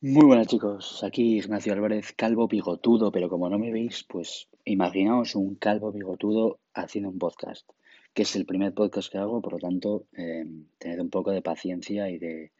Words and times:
Muy 0.00 0.26
buenas 0.26 0.46
chicos, 0.46 1.02
aquí 1.02 1.38
Ignacio 1.38 1.72
Álvarez, 1.72 2.12
calvo 2.12 2.46
bigotudo, 2.46 3.10
pero 3.10 3.28
como 3.28 3.48
no 3.48 3.58
me 3.58 3.72
veis, 3.72 4.04
pues 4.04 4.46
imaginaos 4.64 5.34
un 5.34 5.56
calvo 5.56 5.90
bigotudo 5.90 6.60
haciendo 6.72 7.10
un 7.10 7.18
podcast, 7.18 7.68
que 8.14 8.22
es 8.22 8.36
el 8.36 8.46
primer 8.46 8.72
podcast 8.74 9.10
que 9.10 9.18
hago, 9.18 9.42
por 9.42 9.54
lo 9.54 9.58
tanto, 9.58 10.06
eh, 10.16 10.44
tened 10.78 11.00
un 11.00 11.10
poco 11.10 11.32
de 11.32 11.42
paciencia 11.42 12.08
y 12.10 12.18
de, 12.18 12.52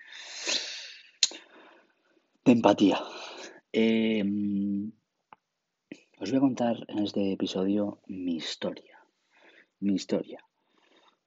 empatía. 2.44 2.98
Eh, 3.72 4.24
os 6.18 6.30
voy 6.30 6.38
a 6.38 6.40
contar 6.40 6.76
en 6.88 6.98
este 6.98 7.30
episodio 7.30 8.00
mi 8.08 8.34
historia, 8.34 8.98
mi 9.78 9.94
historia, 9.94 10.44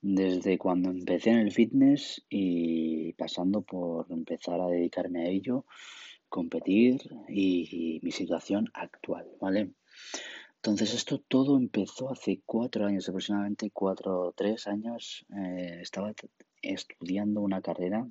desde 0.01 0.57
cuando 0.57 0.89
empecé 0.89 1.29
en 1.29 1.39
el 1.39 1.51
fitness 1.51 2.23
y 2.29 3.13
pasando 3.13 3.61
por 3.61 4.11
empezar 4.11 4.59
a 4.59 4.67
dedicarme 4.67 5.21
a 5.21 5.29
ello 5.29 5.65
competir 6.31 7.01
y, 7.27 7.99
mi 8.01 8.11
situación 8.11 8.69
actual, 8.73 9.27
¿vale? 9.39 9.71
Entonces 10.55 10.93
esto 10.93 11.19
todo 11.19 11.57
empezó 11.57 12.11
hace 12.11 12.41
cuatro 12.45 12.85
años, 12.85 13.09
aproximadamente 13.09 13.69
cuatro 13.71 14.21
o 14.21 14.31
tres 14.31 14.67
años. 14.67 15.25
Eh, 15.35 15.79
estaba 15.81 16.13
estudiando 16.61 17.41
una 17.41 17.61
carrera 17.61 18.07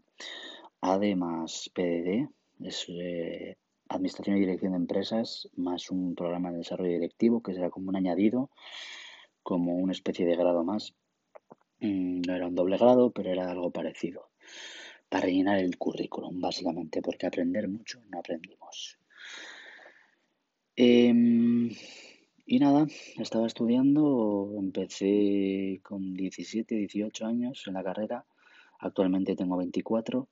AD 0.80 1.16
más 1.16 1.70
PDD, 1.74 2.28
es 2.60 2.86
eh, 2.88 3.56
Administración 3.88 4.36
y 4.36 4.40
Dirección 4.40 4.72
de 4.72 4.78
Empresas, 4.78 5.48
más 5.56 5.90
un 5.90 6.14
programa 6.14 6.50
de 6.50 6.58
desarrollo 6.58 6.92
directivo, 6.92 7.42
que 7.42 7.54
será 7.54 7.70
como 7.70 7.88
un 7.88 7.96
añadido, 7.96 8.50
como 9.42 9.76
una 9.76 9.92
especie 9.92 10.26
de 10.26 10.36
grado 10.36 10.62
más. 10.62 10.94
Mm, 11.80 12.22
no 12.26 12.34
era 12.34 12.46
un 12.46 12.54
doble 12.54 12.76
grado, 12.76 13.10
pero 13.10 13.30
era 13.30 13.50
algo 13.50 13.70
parecido. 13.70 14.30
Para 15.08 15.26
rellenar 15.26 15.58
el 15.58 15.76
currículum, 15.78 16.40
básicamente, 16.40 17.02
porque 17.02 17.26
aprender 17.26 17.68
mucho 17.68 18.00
no 18.10 18.18
aprendimos. 18.20 18.98
Em, 20.76 21.70
y 22.46 22.58
nada, 22.58 22.86
estaba 23.18 23.46
estudiando, 23.46 24.54
empecé 24.58 25.80
con 25.82 26.14
17, 26.14 26.74
18 26.74 27.26
años 27.26 27.64
en 27.66 27.74
la 27.74 27.84
carrera, 27.84 28.24
actualmente 28.78 29.36
tengo 29.36 29.56
24 29.56 30.28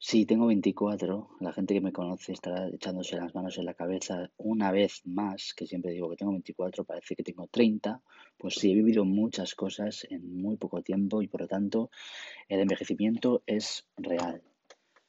Sí, 0.00 0.26
tengo 0.26 0.46
24. 0.46 1.28
La 1.40 1.52
gente 1.52 1.74
que 1.74 1.80
me 1.80 1.92
conoce 1.92 2.32
estará 2.32 2.68
echándose 2.68 3.16
las 3.16 3.34
manos 3.34 3.58
en 3.58 3.64
la 3.64 3.74
cabeza 3.74 4.30
una 4.36 4.70
vez 4.70 5.02
más, 5.04 5.54
que 5.54 5.66
siempre 5.66 5.90
digo 5.90 6.08
que 6.08 6.16
tengo 6.16 6.30
24, 6.30 6.84
parece 6.84 7.16
que 7.16 7.24
tengo 7.24 7.48
30. 7.48 8.00
Pues 8.36 8.54
sí, 8.54 8.70
he 8.70 8.74
vivido 8.76 9.04
muchas 9.04 9.56
cosas 9.56 10.06
en 10.08 10.40
muy 10.40 10.56
poco 10.56 10.82
tiempo 10.82 11.20
y 11.20 11.26
por 11.26 11.40
lo 11.40 11.48
tanto 11.48 11.90
el 12.48 12.60
envejecimiento 12.60 13.42
es 13.44 13.86
real, 13.96 14.40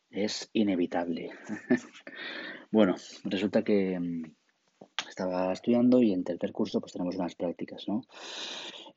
es 0.10 0.50
inevitable. 0.54 1.30
bueno, 2.72 2.96
resulta 3.26 3.64
que 3.64 4.00
mm, 4.00 4.24
estaba 5.08 5.54
estudiando 5.54 6.02
y 6.02 6.14
en 6.14 6.24
tercer 6.24 6.52
curso 6.52 6.82
pues 6.82 6.94
tenemos 6.94 7.16
unas 7.16 7.36
prácticas, 7.36 7.88
¿no? 7.88 8.02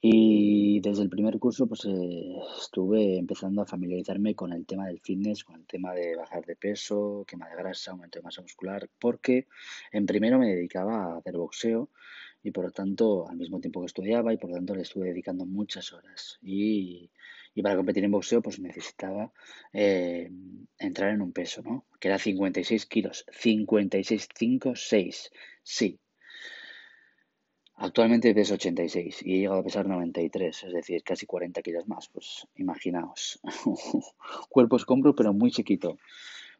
Y 0.04 0.80
desde 0.80 1.04
el 1.04 1.08
primer 1.08 1.38
curso 1.38 1.68
pues 1.68 1.84
eh, 1.84 2.34
estuve 2.58 3.18
empezando 3.18 3.62
a 3.62 3.66
familiarizarme 3.66 4.34
con 4.34 4.52
el 4.52 4.66
tema 4.66 4.88
del 4.88 4.98
fitness, 4.98 5.44
con 5.44 5.54
el 5.54 5.64
tema 5.64 5.94
de 5.94 6.16
bajar 6.16 6.44
de 6.44 6.56
peso, 6.56 7.24
quema 7.24 7.48
de 7.48 7.54
grasa, 7.54 7.92
aumento 7.92 8.18
de 8.18 8.24
masa 8.24 8.42
muscular, 8.42 8.90
porque 8.98 9.46
en 9.92 10.04
primero 10.04 10.40
me 10.40 10.48
dedicaba 10.48 11.04
a 11.04 11.18
hacer 11.18 11.36
boxeo 11.36 11.88
y 12.42 12.50
por 12.50 12.64
lo 12.64 12.72
tanto 12.72 13.28
al 13.28 13.36
mismo 13.36 13.60
tiempo 13.60 13.78
que 13.78 13.86
estudiaba 13.86 14.32
y 14.34 14.38
por 14.38 14.50
lo 14.50 14.56
tanto 14.56 14.74
le 14.74 14.82
estuve 14.82 15.06
dedicando 15.06 15.46
muchas 15.46 15.92
horas. 15.92 16.40
Y, 16.42 17.12
y 17.54 17.62
para 17.62 17.76
competir 17.76 18.02
en 18.02 18.10
boxeo 18.10 18.42
pues 18.42 18.58
necesitaba 18.58 19.32
eh, 19.72 20.32
entrar 20.78 21.10
en 21.10 21.22
un 21.22 21.32
peso, 21.32 21.62
¿no? 21.62 21.86
Que 22.00 22.08
era 22.08 22.18
56 22.18 22.86
kilos, 22.86 23.24
56, 23.30 24.28
5, 24.34 24.72
6, 24.74 25.30
sí, 25.62 26.00
Actualmente 27.76 28.34
peso 28.34 28.54
86 28.54 29.22
y 29.24 29.34
he 29.34 29.38
llegado 29.40 29.60
a 29.60 29.64
pesar 29.64 29.86
93, 29.86 30.64
es 30.64 30.72
decir, 30.72 31.02
casi 31.02 31.26
40 31.26 31.62
kilos 31.62 31.88
más. 31.88 32.08
Pues 32.08 32.46
imaginaos, 32.56 33.40
cuerpo 34.48 34.76
escombro 34.76 35.14
pero 35.14 35.32
muy 35.32 35.50
chiquito. 35.50 35.98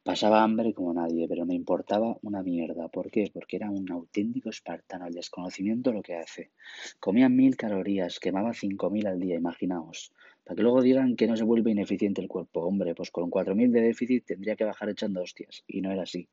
Pasaba 0.04 0.42
hambre 0.42 0.74
como 0.74 0.92
nadie, 0.92 1.28
pero 1.28 1.46
me 1.46 1.54
importaba 1.54 2.16
una 2.22 2.42
mierda. 2.42 2.88
¿Por 2.88 3.08
qué? 3.08 3.30
Porque 3.32 3.54
era 3.54 3.70
un 3.70 3.88
auténtico 3.92 4.50
espartano, 4.50 5.06
el 5.06 5.14
desconocimiento 5.14 5.92
lo 5.92 6.02
que 6.02 6.16
hace. 6.16 6.50
Comía 6.98 7.28
mil 7.28 7.56
calorías, 7.56 8.18
quemaba 8.18 8.52
cinco 8.52 8.90
mil 8.90 9.06
al 9.06 9.20
día, 9.20 9.36
imaginaos. 9.36 10.12
Para 10.42 10.56
que 10.56 10.62
luego 10.62 10.82
digan 10.82 11.14
que 11.14 11.28
no 11.28 11.36
se 11.36 11.44
vuelve 11.44 11.70
ineficiente 11.70 12.20
el 12.20 12.26
cuerpo. 12.26 12.62
Hombre, 12.62 12.96
pues 12.96 13.12
con 13.12 13.30
cuatro 13.30 13.54
mil 13.54 13.70
de 13.70 13.80
déficit 13.80 14.26
tendría 14.26 14.56
que 14.56 14.64
bajar 14.64 14.88
echando 14.88 15.22
hostias. 15.22 15.62
Y 15.68 15.82
no 15.82 15.92
era 15.92 16.02
así. 16.02 16.28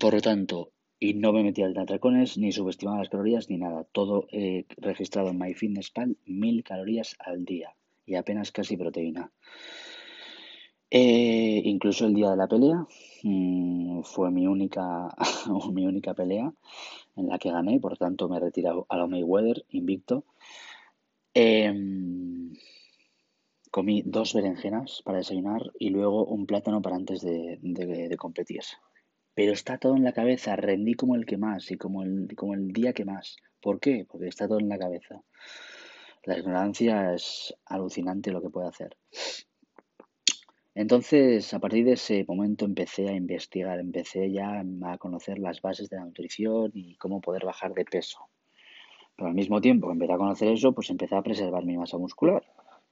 Por 0.00 0.14
lo 0.14 0.20
tanto, 0.22 0.72
y 1.00 1.14
no 1.14 1.32
me 1.32 1.42
metía 1.42 1.66
en 1.66 1.78
atracones, 1.78 2.38
ni 2.38 2.52
subestimaba 2.52 2.98
las 2.98 3.08
calorías, 3.08 3.48
ni 3.48 3.56
nada. 3.56 3.84
Todo 3.84 4.26
eh, 4.32 4.64
registrado 4.76 5.28
en 5.28 5.38
MyFitnessPal, 5.38 6.16
mil 6.26 6.64
calorías 6.64 7.16
al 7.20 7.44
día 7.44 7.74
y 8.04 8.16
apenas 8.16 8.50
casi 8.50 8.76
proteína. 8.76 9.30
Eh, 10.90 11.60
incluso 11.64 12.06
el 12.06 12.14
día 12.14 12.30
de 12.30 12.36
la 12.36 12.48
pelea 12.48 12.86
mm, 13.22 14.02
fue 14.04 14.30
mi 14.30 14.46
única, 14.46 15.14
mi 15.72 15.86
única 15.86 16.14
pelea 16.14 16.52
en 17.16 17.28
la 17.28 17.38
que 17.38 17.50
gané, 17.50 17.78
por 17.78 17.98
tanto 17.98 18.28
me 18.28 18.38
he 18.38 18.40
retirado 18.40 18.86
a 18.88 18.96
la 18.96 19.06
Mayweather 19.06 19.64
invicto. 19.70 20.24
Em, 21.34 22.54
comí 23.70 24.02
dos 24.04 24.34
berenjenas 24.34 25.02
para 25.04 25.18
desayunar 25.18 25.70
y 25.78 25.90
luego 25.90 26.24
un 26.24 26.46
plátano 26.46 26.80
para 26.82 26.96
antes 26.96 27.20
de, 27.20 27.58
de 27.60 28.16
competir 28.16 28.62
pero 29.38 29.52
está 29.52 29.78
todo 29.78 29.94
en 29.94 30.02
la 30.02 30.10
cabeza, 30.10 30.56
rendí 30.56 30.94
como 30.94 31.14
el 31.14 31.24
que 31.24 31.36
más 31.36 31.70
y 31.70 31.76
como 31.76 32.02
el, 32.02 32.34
como 32.34 32.54
el 32.54 32.72
día 32.72 32.92
que 32.92 33.04
más. 33.04 33.36
¿Por 33.62 33.78
qué? 33.78 34.04
Porque 34.04 34.26
está 34.26 34.48
todo 34.48 34.58
en 34.58 34.68
la 34.68 34.80
cabeza. 34.80 35.22
La 36.24 36.36
ignorancia 36.36 37.14
es 37.14 37.54
alucinante 37.64 38.32
lo 38.32 38.42
que 38.42 38.50
puede 38.50 38.66
hacer. 38.66 38.96
Entonces, 40.74 41.54
a 41.54 41.60
partir 41.60 41.84
de 41.84 41.92
ese 41.92 42.24
momento 42.26 42.64
empecé 42.64 43.10
a 43.10 43.12
investigar, 43.12 43.78
empecé 43.78 44.28
ya 44.32 44.60
a 44.82 44.98
conocer 44.98 45.38
las 45.38 45.62
bases 45.62 45.88
de 45.88 45.98
la 45.98 46.06
nutrición 46.06 46.72
y 46.74 46.96
cómo 46.96 47.20
poder 47.20 47.44
bajar 47.44 47.74
de 47.74 47.84
peso. 47.84 48.18
Pero 49.14 49.28
al 49.28 49.34
mismo 49.36 49.60
tiempo 49.60 49.86
que 49.86 49.92
empecé 49.92 50.14
a 50.14 50.18
conocer 50.18 50.48
eso, 50.48 50.72
pues 50.72 50.90
empecé 50.90 51.14
a 51.14 51.22
preservar 51.22 51.64
mi 51.64 51.76
masa 51.76 51.96
muscular, 51.96 52.42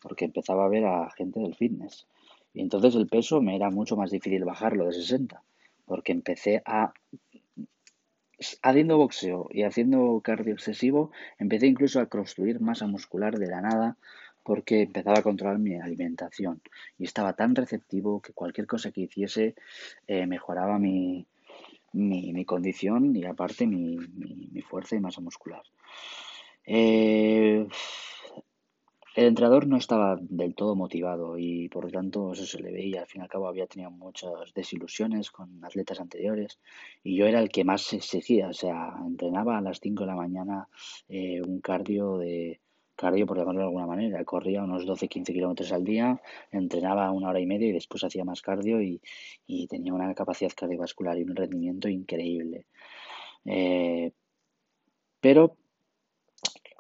porque 0.01 0.27
empezaba 0.27 0.67
a 0.67 0.69
ver 0.69 0.85
a 0.85 1.11
gente 1.11 1.41
del 1.41 1.57
fitness. 1.57 2.07
Y 2.55 2.61
entonces 2.61 2.95
el 2.95 3.09
peso 3.09 3.43
me 3.43 3.57
era 3.57 3.69
mucho 3.71 3.97
más 3.97 4.13
difícil 4.13 4.45
bajarlo 4.45 4.87
de 4.87 4.93
60 4.93 5.43
porque 5.87 6.13
empecé 6.13 6.63
a 6.67 6.93
haciendo 8.63 8.99
boxeo 8.99 9.49
y 9.51 9.63
haciendo 9.63 10.21
cardio 10.23 10.53
excesivo, 10.53 11.11
empecé 11.39 11.67
incluso 11.67 12.01
a 12.01 12.07
construir 12.07 12.61
masa 12.61 12.87
muscular 12.87 13.39
de 13.39 13.47
la 13.47 13.63
nada 13.63 13.97
porque 14.43 14.83
empezaba 14.83 15.19
a 15.19 15.23
controlar 15.23 15.59
mi 15.59 15.75
alimentación 15.75 16.61
y 16.99 17.05
estaba 17.05 17.33
tan 17.33 17.55
receptivo 17.55 18.21
que 18.21 18.33
cualquier 18.33 18.67
cosa 18.67 18.93
que 18.93 19.03
hiciese 19.03 19.55
eh, 20.07 20.27
mejoraba 20.27 20.79
mi, 20.79 21.27
mi, 21.93 22.45
condición 22.45 23.17
y 23.17 23.25
aparte 23.25 23.67
mi, 23.67 23.97
mi, 23.97 24.63
fuerza 24.63 24.95
y 24.95 25.01
masa 25.01 25.21
muscular. 25.21 25.63
Eh, 26.65 27.67
el 29.17 29.25
entrenador 29.29 29.67
no 29.67 29.79
estaba 29.79 30.19
del 30.21 30.55
todo 30.55 30.77
motivado 30.77 31.39
y 31.39 31.71
por 31.71 31.85
lo 31.85 31.91
tanto 31.91 32.33
eso 32.35 32.45
se 32.45 32.61
le 32.61 32.71
veía. 32.71 33.01
Al 33.01 33.07
fin 33.07 33.23
y 33.23 33.25
al 33.25 33.31
cabo 33.31 33.49
había 33.49 33.67
tenido 33.67 33.91
muchas 33.91 34.53
desilusiones 34.55 35.31
con 35.31 35.65
atletas 35.65 36.01
anteriores 36.01 36.59
y 37.03 37.17
yo 37.17 37.27
era 37.27 37.41
el 37.41 37.49
que 37.49 37.65
más 37.65 37.95
exigía. 37.95 38.49
O 38.49 38.53
sea, 38.53 38.95
entrenaba 39.07 39.57
a 39.57 39.63
las 39.63 39.81
5 39.81 40.03
de 40.03 40.07
la 40.07 40.17
mañana 40.17 40.69
eh, 41.09 41.41
un 41.41 41.63
cardio 41.63 42.19
de 42.19 42.61
cardio 42.95 43.27
por 43.27 43.39
llamarlo 43.39 43.61
de 43.61 43.67
alguna 43.69 43.87
manera. 43.87 44.23
Corría 44.25 44.63
unos 44.63 44.87
12-15 44.87 45.33
kilómetros 45.33 45.73
al 45.73 45.85
día, 45.85 46.21
entrenaba 46.51 47.11
una 47.11 47.31
hora 47.31 47.41
y 47.41 47.47
media 47.47 47.69
y 47.69 47.73
después 47.73 48.05
hacía 48.05 48.25
más 48.25 48.43
cardio 48.43 48.83
y, 48.83 49.01
tenía 49.69 49.95
una 49.95 50.15
capacidad 50.15 50.53
cardiovascular 50.55 51.17
y 51.19 51.23
un 51.23 51.35
rendimiento 51.35 51.89
increíble. 51.89 52.67
Eh, 53.47 54.13
pero 55.21 55.57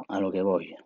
a 0.09 0.21
lo 0.21 0.31
que 0.31 0.43
voy, 0.43 0.77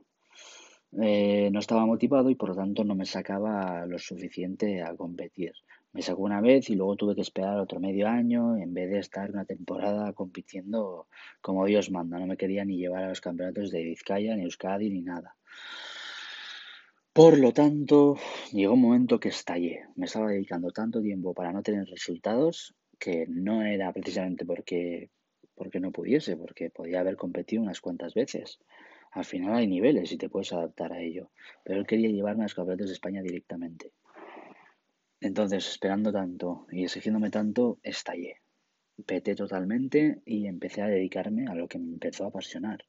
eh, 1.01 1.51
no 1.53 1.61
estaba 1.61 1.87
motivado 1.87 2.31
y 2.31 2.35
por 2.35 2.51
lo 2.51 2.57
tanto 2.57 2.85
no 2.85 2.95
me 2.95 3.07
sacaba 3.07 3.87
lo 3.87 3.99
suficiente 3.99 4.83
a 4.83 4.97
competir. 4.97 5.53
Me 5.93 6.03
sacó 6.03 6.23
una 6.23 6.41
vez 6.41 6.71
y 6.71 6.77
luego 6.77 6.97
tuve 6.97 7.15
que 7.15 7.21
esperar 7.21 7.59
otro 7.59 7.81
medio 7.81 8.09
año 8.09 8.57
en 8.57 8.73
vez 8.75 8.91
de 8.91 8.99
estar 8.99 9.31
una 9.31 9.45
temporada 9.45 10.13
compitiendo 10.13 11.09
como 11.41 11.67
Dios 11.67 11.91
manda. 11.91 12.19
No 12.19 12.27
me 12.27 12.37
quería 12.37 12.65
ni 12.65 12.77
llevar 12.77 13.05
a 13.05 13.09
los 13.09 13.21
campeonatos 13.21 13.71
de 13.71 13.83
Vizcaya, 13.83 14.37
ni 14.37 14.45
Euskadi, 14.45 14.91
ni 14.91 15.03
nada. 15.03 15.37
Por 17.13 17.39
lo 17.39 17.53
tanto, 17.53 18.17
llegó 18.53 18.75
un 18.75 18.83
momento 18.83 19.19
que 19.19 19.31
estallé. 19.31 19.83
Me 19.97 20.07
estaba 20.07 20.31
dedicando 20.31 20.71
tanto 20.71 21.03
tiempo 21.03 21.35
para 21.35 21.53
no 21.53 21.63
tener 21.63 21.87
resultados 21.87 22.75
que 23.01 23.27
no 23.29 23.63
era 23.63 23.93
precisamente 23.93 24.45
porque, 24.47 25.11
porque 25.57 25.81
no 25.81 25.91
pudiese, 25.91 26.37
porque 26.37 26.71
podía 26.71 27.01
haber 27.01 27.17
competido 27.17 27.63
unas 27.63 27.81
cuantas 27.81 28.15
veces. 28.15 28.61
Al 29.13 29.25
final 29.25 29.55
hay 29.55 29.67
niveles 29.67 30.13
y 30.13 30.17
te 30.17 30.29
puedes 30.29 30.53
adaptar 30.53 30.93
a 30.93 31.01
ello. 31.01 31.31
Pero 31.65 31.81
él 31.81 31.87
quería 31.87 32.09
llevarme 32.11 32.43
a 32.43 32.47
los 32.47 32.55
campeonatos 32.55 32.89
de 32.89 32.95
España 32.95 33.23
directamente. 33.23 33.93
Entonces, 35.21 35.69
esperando 35.69 36.13
tanto 36.13 36.67
y 36.71 36.85
exigiéndome 36.85 37.31
tanto, 37.31 37.79
estallé. 37.83 38.37
Peté 39.05 39.35
totalmente 39.35 40.23
y 40.25 40.47
empecé 40.47 40.83
a 40.83 40.87
dedicarme 40.87 41.47
a 41.47 41.55
lo 41.55 41.69
que 41.69 41.79
me 41.79 41.93
empezó 41.93 42.25
a 42.25 42.29
apasionar, 42.29 42.85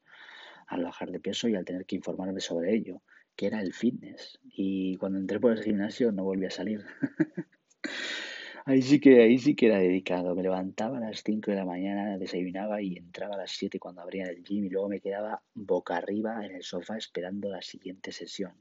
al 0.68 0.84
bajar 0.84 1.12
de 1.12 1.20
peso 1.20 1.48
y 1.48 1.56
al 1.56 1.66
tener 1.66 1.86
que 1.86 1.96
informarme 1.96 2.40
sobre 2.40 2.74
ello, 2.74 3.02
que 3.36 3.48
era 3.48 3.62
el 3.62 3.74
fitness. 3.74 4.40
Y 4.44 4.96
cuando 4.98 5.20
entré 5.20 5.40
por 5.40 5.52
el 5.52 5.64
gimnasio 5.64 6.12
no 6.12 6.24
volví 6.24 6.46
a 6.46 6.52
salir. 6.52 6.86
ahí 8.66 8.82
sí 8.82 9.00
que, 9.00 9.22
ahí 9.24 9.38
sí 9.38 9.56
que 9.56 9.68
era 9.68 9.80
dedicado. 9.80 10.36
Me 10.36 10.44
levantaba 10.44 10.98
a 10.98 11.02
las 11.02 11.24
5 11.24 11.52
de 11.52 11.58
la 11.58 11.66
mañana, 11.66 12.18
desayunaba 12.18 12.82
y 12.82 12.98
entraba 12.98 13.36
a 13.36 13.40
las 13.40 13.52
7 13.52 13.80
cuando 13.80 14.02
abría 14.02 14.26
el 14.26 14.44
gym 14.44 14.66
y 14.66 14.70
luego 14.70 14.90
me 14.90 15.00
quedaba 15.00 15.42
boca 15.54 15.98
arriba 15.98 16.46
en 16.46 16.56
el 16.56 16.64
sofá 16.64 16.98
esperando 16.98 17.50
la 17.50 17.62
siguiente 17.62 18.12
sesión. 18.12 18.54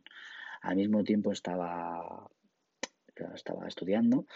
Al 0.63 0.77
mismo 0.77 1.05
tiempo 1.05 1.33
estaba 1.33 2.31
estaba 3.35 3.69
estudiando 3.69 4.27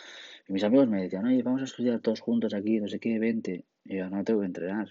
y 0.46 0.52
mis 0.52 0.64
amigos 0.64 0.88
me 0.88 1.02
decían, 1.02 1.26
oye, 1.26 1.42
vamos 1.42 1.62
a 1.62 1.64
estudiar 1.64 2.00
todos 2.00 2.20
juntos 2.20 2.52
aquí, 2.54 2.80
no 2.80 2.88
sé 2.88 3.00
qué, 3.00 3.18
vente. 3.18 3.64
Y 3.84 3.96
yo, 3.96 4.10
no 4.10 4.24
tengo 4.24 4.40
que 4.40 4.46
entrenar. 4.46 4.88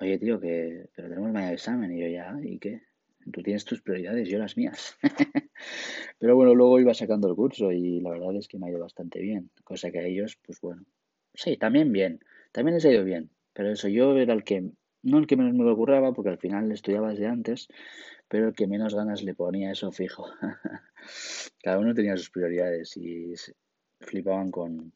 Oye, 0.00 0.18
tío, 0.18 0.40
que 0.40 0.88
pero 0.94 1.08
tenemos 1.08 1.32
mañana 1.32 1.52
examen. 1.52 1.92
Y 1.92 2.00
yo, 2.00 2.08
ya, 2.08 2.34
¿y 2.42 2.58
qué? 2.58 2.87
Tú 3.30 3.42
tienes 3.42 3.64
tus 3.64 3.82
prioridades, 3.82 4.28
yo 4.28 4.38
las 4.38 4.56
mías. 4.56 4.96
pero 6.18 6.36
bueno, 6.36 6.54
luego 6.54 6.80
iba 6.80 6.94
sacando 6.94 7.28
el 7.28 7.34
curso 7.34 7.72
y 7.72 8.00
la 8.00 8.10
verdad 8.10 8.36
es 8.36 8.48
que 8.48 8.58
me 8.58 8.66
ha 8.66 8.70
ido 8.70 8.80
bastante 8.80 9.20
bien. 9.20 9.50
Cosa 9.64 9.90
que 9.90 9.98
a 9.98 10.06
ellos, 10.06 10.38
pues 10.44 10.60
bueno. 10.60 10.84
Sí, 11.34 11.56
también 11.56 11.92
bien. 11.92 12.20
También 12.52 12.74
les 12.74 12.84
ha 12.84 12.90
ido 12.90 13.04
bien. 13.04 13.30
Pero 13.52 13.72
eso, 13.72 13.88
yo 13.88 14.16
era 14.16 14.34
el 14.34 14.44
que, 14.44 14.70
no 15.02 15.18
el 15.18 15.26
que 15.26 15.36
menos 15.36 15.54
me 15.54 15.64
lo 15.64 15.72
ocurraba, 15.72 16.12
porque 16.12 16.30
al 16.30 16.38
final 16.38 16.70
estudiaba 16.72 17.10
desde 17.10 17.26
antes, 17.26 17.68
pero 18.28 18.48
el 18.48 18.54
que 18.54 18.66
menos 18.66 18.94
ganas 18.94 19.22
le 19.22 19.34
ponía 19.34 19.70
eso 19.70 19.90
fijo. 19.92 20.26
Cada 21.62 21.78
uno 21.78 21.94
tenía 21.94 22.16
sus 22.16 22.30
prioridades 22.30 22.96
y 22.96 23.34
flipaban 24.00 24.50
con, 24.50 24.92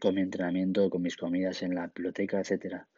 con 0.00 0.14
mi 0.14 0.22
entrenamiento, 0.22 0.90
con 0.90 1.02
mis 1.02 1.16
comidas 1.16 1.62
en 1.62 1.74
la 1.74 1.86
biblioteca, 1.88 2.40
etcétera. 2.40 2.88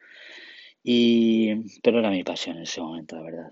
Y, 0.86 1.80
pero 1.80 1.98
era 1.98 2.10
mi 2.10 2.22
pasión 2.22 2.58
en 2.58 2.64
ese 2.64 2.80
momento, 2.82 3.16
la 3.16 3.22
verdad. 3.22 3.50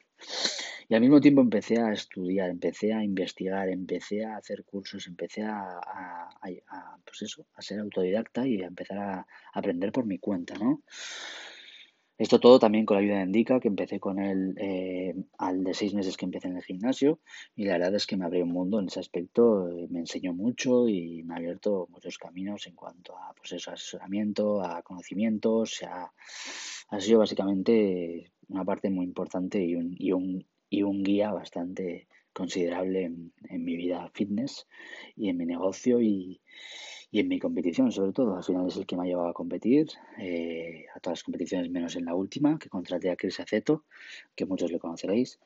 Y 0.87 0.95
al 0.95 1.01
mismo 1.01 1.21
tiempo 1.23 1.41
empecé 1.41 1.81
a 1.81 1.91
estudiar, 1.91 2.51
empecé 2.51 2.93
a 2.93 3.03
investigar, 3.03 3.71
empecé 3.71 4.27
a 4.27 4.37
hacer 4.37 4.65
cursos, 4.65 5.07
empecé 5.07 5.43
a, 5.43 5.79
a, 5.79 6.99
pues 7.07 7.23
eso, 7.23 7.47
a 7.55 7.63
ser 7.63 7.81
autodidacta 7.81 8.47
y 8.47 8.63
a 8.63 8.67
empezar 8.67 8.99
a 8.99 9.27
aprender 9.55 9.91
por 9.91 10.05
mi 10.05 10.19
cuenta, 10.19 10.55
¿no? 10.59 10.83
Esto 12.19 12.39
todo 12.39 12.59
también 12.59 12.85
con 12.85 12.97
la 12.97 13.03
ayuda 13.03 13.17
de 13.17 13.25
Indica, 13.25 13.59
que 13.59 13.69
empecé 13.69 13.99
con 13.99 14.19
él 14.19 14.55
eh, 14.59 15.15
al 15.39 15.65
de 15.65 15.75
seis 15.75 15.95
meses 15.95 16.17
que 16.17 16.27
empecé 16.27 16.49
en 16.49 16.57
el 16.57 16.63
gimnasio 16.63 17.21
y 17.57 17.65
la 17.65 17.73
verdad 17.73 17.95
es 17.95 18.07
que 18.07 18.17
me 18.17 18.27
abrió 18.27 18.45
un 18.45 18.53
mundo 18.53 18.79
en 18.79 18.87
ese 18.87 19.01
aspecto, 19.01 19.69
eh, 19.69 19.87
me 19.91 20.01
enseñó 20.01 20.35
mucho 20.35 20.89
y 20.89 21.23
me 21.23 21.35
ha 21.35 21.37
abierto 21.39 21.89
muchos 21.91 22.19
caminos 22.19 22.67
en 22.67 22.75
cuanto 22.75 23.17
a 23.17 23.33
pues 23.35 23.53
eso, 23.53 23.71
asesoramiento, 23.71 24.63
a 24.63 24.83
conocimientos, 24.83 25.83
ha 25.83 27.01
sido 27.01 27.21
básicamente 27.21 28.31
una 28.49 28.65
parte 28.65 28.91
muy 28.91 29.07
importante 29.07 29.65
y 29.65 29.75
un, 29.75 29.97
y 29.99 30.13
un, 30.13 30.47
y 30.69 30.83
un 30.83 31.03
guía 31.03 31.33
bastante 31.33 32.09
considerable 32.35 33.05
en, 33.05 33.33
en 33.49 33.65
mi 33.65 33.77
vida 33.77 34.11
fitness 34.13 34.67
y 35.17 35.31
en 35.31 35.39
mi 35.39 35.47
negocio 35.47 36.01
y, 36.01 36.41
y 37.13 37.21
en 37.21 37.29
mi 37.29 37.39
competición, 37.39 37.93
sobre 37.93 38.13
todo, 38.13 38.35
al 38.35 38.43
final 38.43 38.67
es 38.67 38.77
el 38.79 38.87
que 38.87 38.97
me 38.97 39.03
ha 39.03 39.07
llevado 39.07 39.29
a 39.29 39.35
competir, 39.35 39.89
eh, 40.19 40.87
a 40.95 40.99
todas 40.99 41.19
las 41.19 41.23
competiciones 41.23 41.71
menos 41.71 41.95
en 41.95 42.07
la 42.07 42.15
última, 42.15 42.59
que 42.59 42.71
contraté 42.71 43.11
a 43.11 43.17
Chris 43.17 43.39
Aceto, 43.39 43.85
que 44.35 44.47
muchos 44.47 44.73
le 44.73 44.79
conoceréis. 44.79 45.39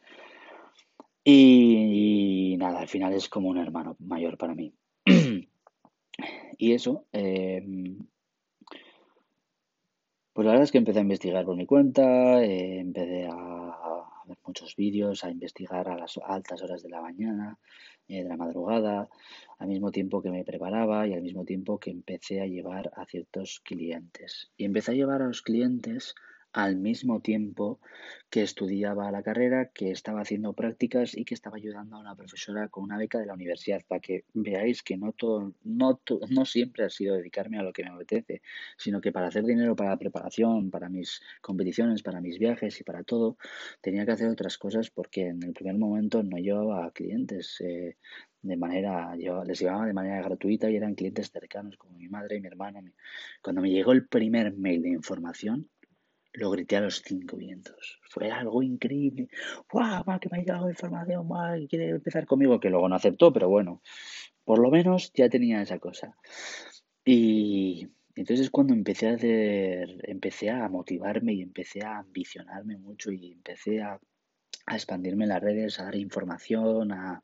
Y, 1.25 2.55
nada, 2.57 2.79
al 2.79 2.87
final 2.87 3.13
es 3.15 3.29
como 3.29 3.49
un 3.49 3.59
hermano 3.59 3.97
mayor 3.99 4.39
para 4.39 4.55
mí. 4.55 4.73
y 6.59 6.73
eso, 6.73 7.05
em, 7.11 7.99
pues 10.33 10.45
la 10.45 10.53
verdad 10.53 10.65
es 10.65 10.71
que 10.71 10.79
empecé 10.79 11.01
a 11.01 11.03
investigar 11.03 11.45
por 11.45 11.57
mi 11.57 11.67
cuenta, 11.67 12.45
eh, 12.45 12.79
empecé 12.79 13.27
a 13.29 13.66
ver 14.27 14.39
muchos 14.47 14.77
vídeos, 14.77 15.25
a 15.25 15.31
investigar 15.31 15.89
a 15.89 15.97
las 15.97 16.19
altas 16.25 16.63
horas 16.63 16.83
de 16.83 16.91
la 16.91 17.01
mañana, 17.01 17.59
eh, 18.09 18.23
de 18.23 18.29
la 18.29 18.37
madrugada, 18.37 19.09
al 19.59 19.69
mismo 19.69 19.91
tiempo 19.91 20.23
que 20.23 20.31
me 20.31 20.45
preparaba 20.45 21.07
y 21.07 21.15
al 21.15 21.23
mismo 21.23 21.45
tiempo 21.45 21.79
que 21.79 21.91
empecé 21.91 22.41
a 22.41 22.47
llevar 22.47 22.93
a 22.97 23.07
ciertos 23.07 23.61
clientes. 23.61 24.51
Y 24.57 24.65
empecé 24.65 24.93
a 24.93 24.95
llevar 24.95 25.23
a 25.23 25.29
los 25.29 25.43
clientes 25.43 26.15
al 26.57 26.77
mismo 26.77 27.21
tiempo 27.21 27.81
que 28.31 28.43
estudiaba 28.43 29.11
la 29.11 29.23
carrera, 29.23 29.67
que 29.75 29.91
estaba 29.91 30.23
haciendo 30.23 30.55
prácticas 30.55 31.15
y 31.15 31.27
que 31.27 31.35
estaba 31.35 31.59
ayudando 31.59 31.97
a 31.97 32.01
una 32.01 32.17
profesora 32.17 32.69
con 32.69 32.85
una 32.85 32.97
beca 32.97 33.19
de 33.19 33.27
la 33.27 33.35
universidad, 33.35 33.83
para 33.87 34.01
que 34.01 34.25
veáis 34.33 34.83
que 34.83 34.97
no, 34.97 35.13
todo, 35.13 35.53
no, 35.65 36.01
no 36.31 36.45
siempre 36.47 36.85
ha 36.85 36.89
sido 36.89 37.15
dedicarme 37.15 37.59
a 37.59 37.63
lo 37.63 37.75
que 37.75 37.85
me 37.85 37.91
apetece, 37.91 38.41
sino 38.79 39.03
que 39.03 39.13
para 39.13 39.27
hacer 39.27 39.45
dinero 39.45 39.77
para 39.77 39.91
la 39.91 39.99
preparación, 39.99 40.71
para 40.71 40.89
mis 40.89 41.21
competiciones, 41.43 42.03
para 42.03 42.23
mis 42.23 42.39
viajes 42.39 42.81
y 42.81 42.85
para 42.85 43.05
todo, 43.05 43.37
tenía 43.83 44.07
que 44.07 44.13
hacer 44.13 44.29
otras 44.29 44.57
cosas 44.57 44.89
porque 44.89 45.27
en 45.29 45.43
el 45.43 45.53
primer 45.53 45.77
momento 45.77 46.23
no 46.23 46.39
llevaba 46.39 46.91
clientes. 46.93 47.61
Eh, 47.61 47.97
de 48.41 48.57
manera, 48.57 49.15
yo 49.19 49.45
les 49.45 49.59
llevaba 49.59 49.87
de 49.87 49.93
manera 49.93 50.23
gratuita 50.23 50.71
y 50.71 50.77
eran 50.77 50.95
clientes 50.95 51.31
cercanos 51.31 51.77
como 51.77 51.99
mi 51.99 52.09
madre 52.09 52.37
y 52.37 52.41
mi 52.41 52.47
hermano. 52.47 52.81
Cuando 53.43 53.61
me 53.61 53.71
llegó 53.71 53.93
el 53.93 54.07
primer 54.07 54.55
mail 54.57 54.83
de 54.83 54.91
información, 54.91 55.69
lo 56.37 56.51
grité 56.51 56.77
a 56.77 56.81
los 56.81 57.03
cinco 57.03 57.37
vientos. 57.37 57.99
Fue 58.03 58.31
algo 58.31 58.63
increíble. 58.63 59.29
¡Guau! 59.71 60.05
que 60.21 60.29
me 60.31 60.39
ha 60.39 60.41
llegado 60.41 60.71
información, 60.71 61.27
¡guau! 61.27 61.67
quiere 61.69 61.91
empezar 61.91 62.27
conmigo, 62.27 62.61
que 62.61 62.71
luego 62.71 62.89
no 62.89 62.95
aceptó, 62.95 63.33
pero 63.33 63.49
bueno, 63.49 63.83
por 64.45 64.59
lo 64.59 64.71
menos 64.71 65.13
ya 65.15 65.29
tenía 65.29 65.63
esa 65.63 65.79
cosa. 65.79 66.17
Y 67.05 67.89
entonces 68.15 68.51
cuando 68.51 68.75
empecé 68.75 69.09
a 69.09 69.15
hacer, 69.15 70.01
empecé 70.05 70.51
a 70.51 70.69
motivarme 70.69 71.35
y 71.35 71.43
empecé 71.43 71.85
a 71.85 71.99
ambicionarme 71.99 72.77
mucho 72.77 73.13
y 73.13 73.33
empecé 73.33 73.83
a, 73.83 74.01
a 74.67 74.75
expandirme 74.75 75.25
en 75.25 75.31
las 75.31 75.43
redes, 75.43 75.81
a 75.81 75.85
dar 75.85 75.97
información, 75.97 76.93
a, 76.93 77.23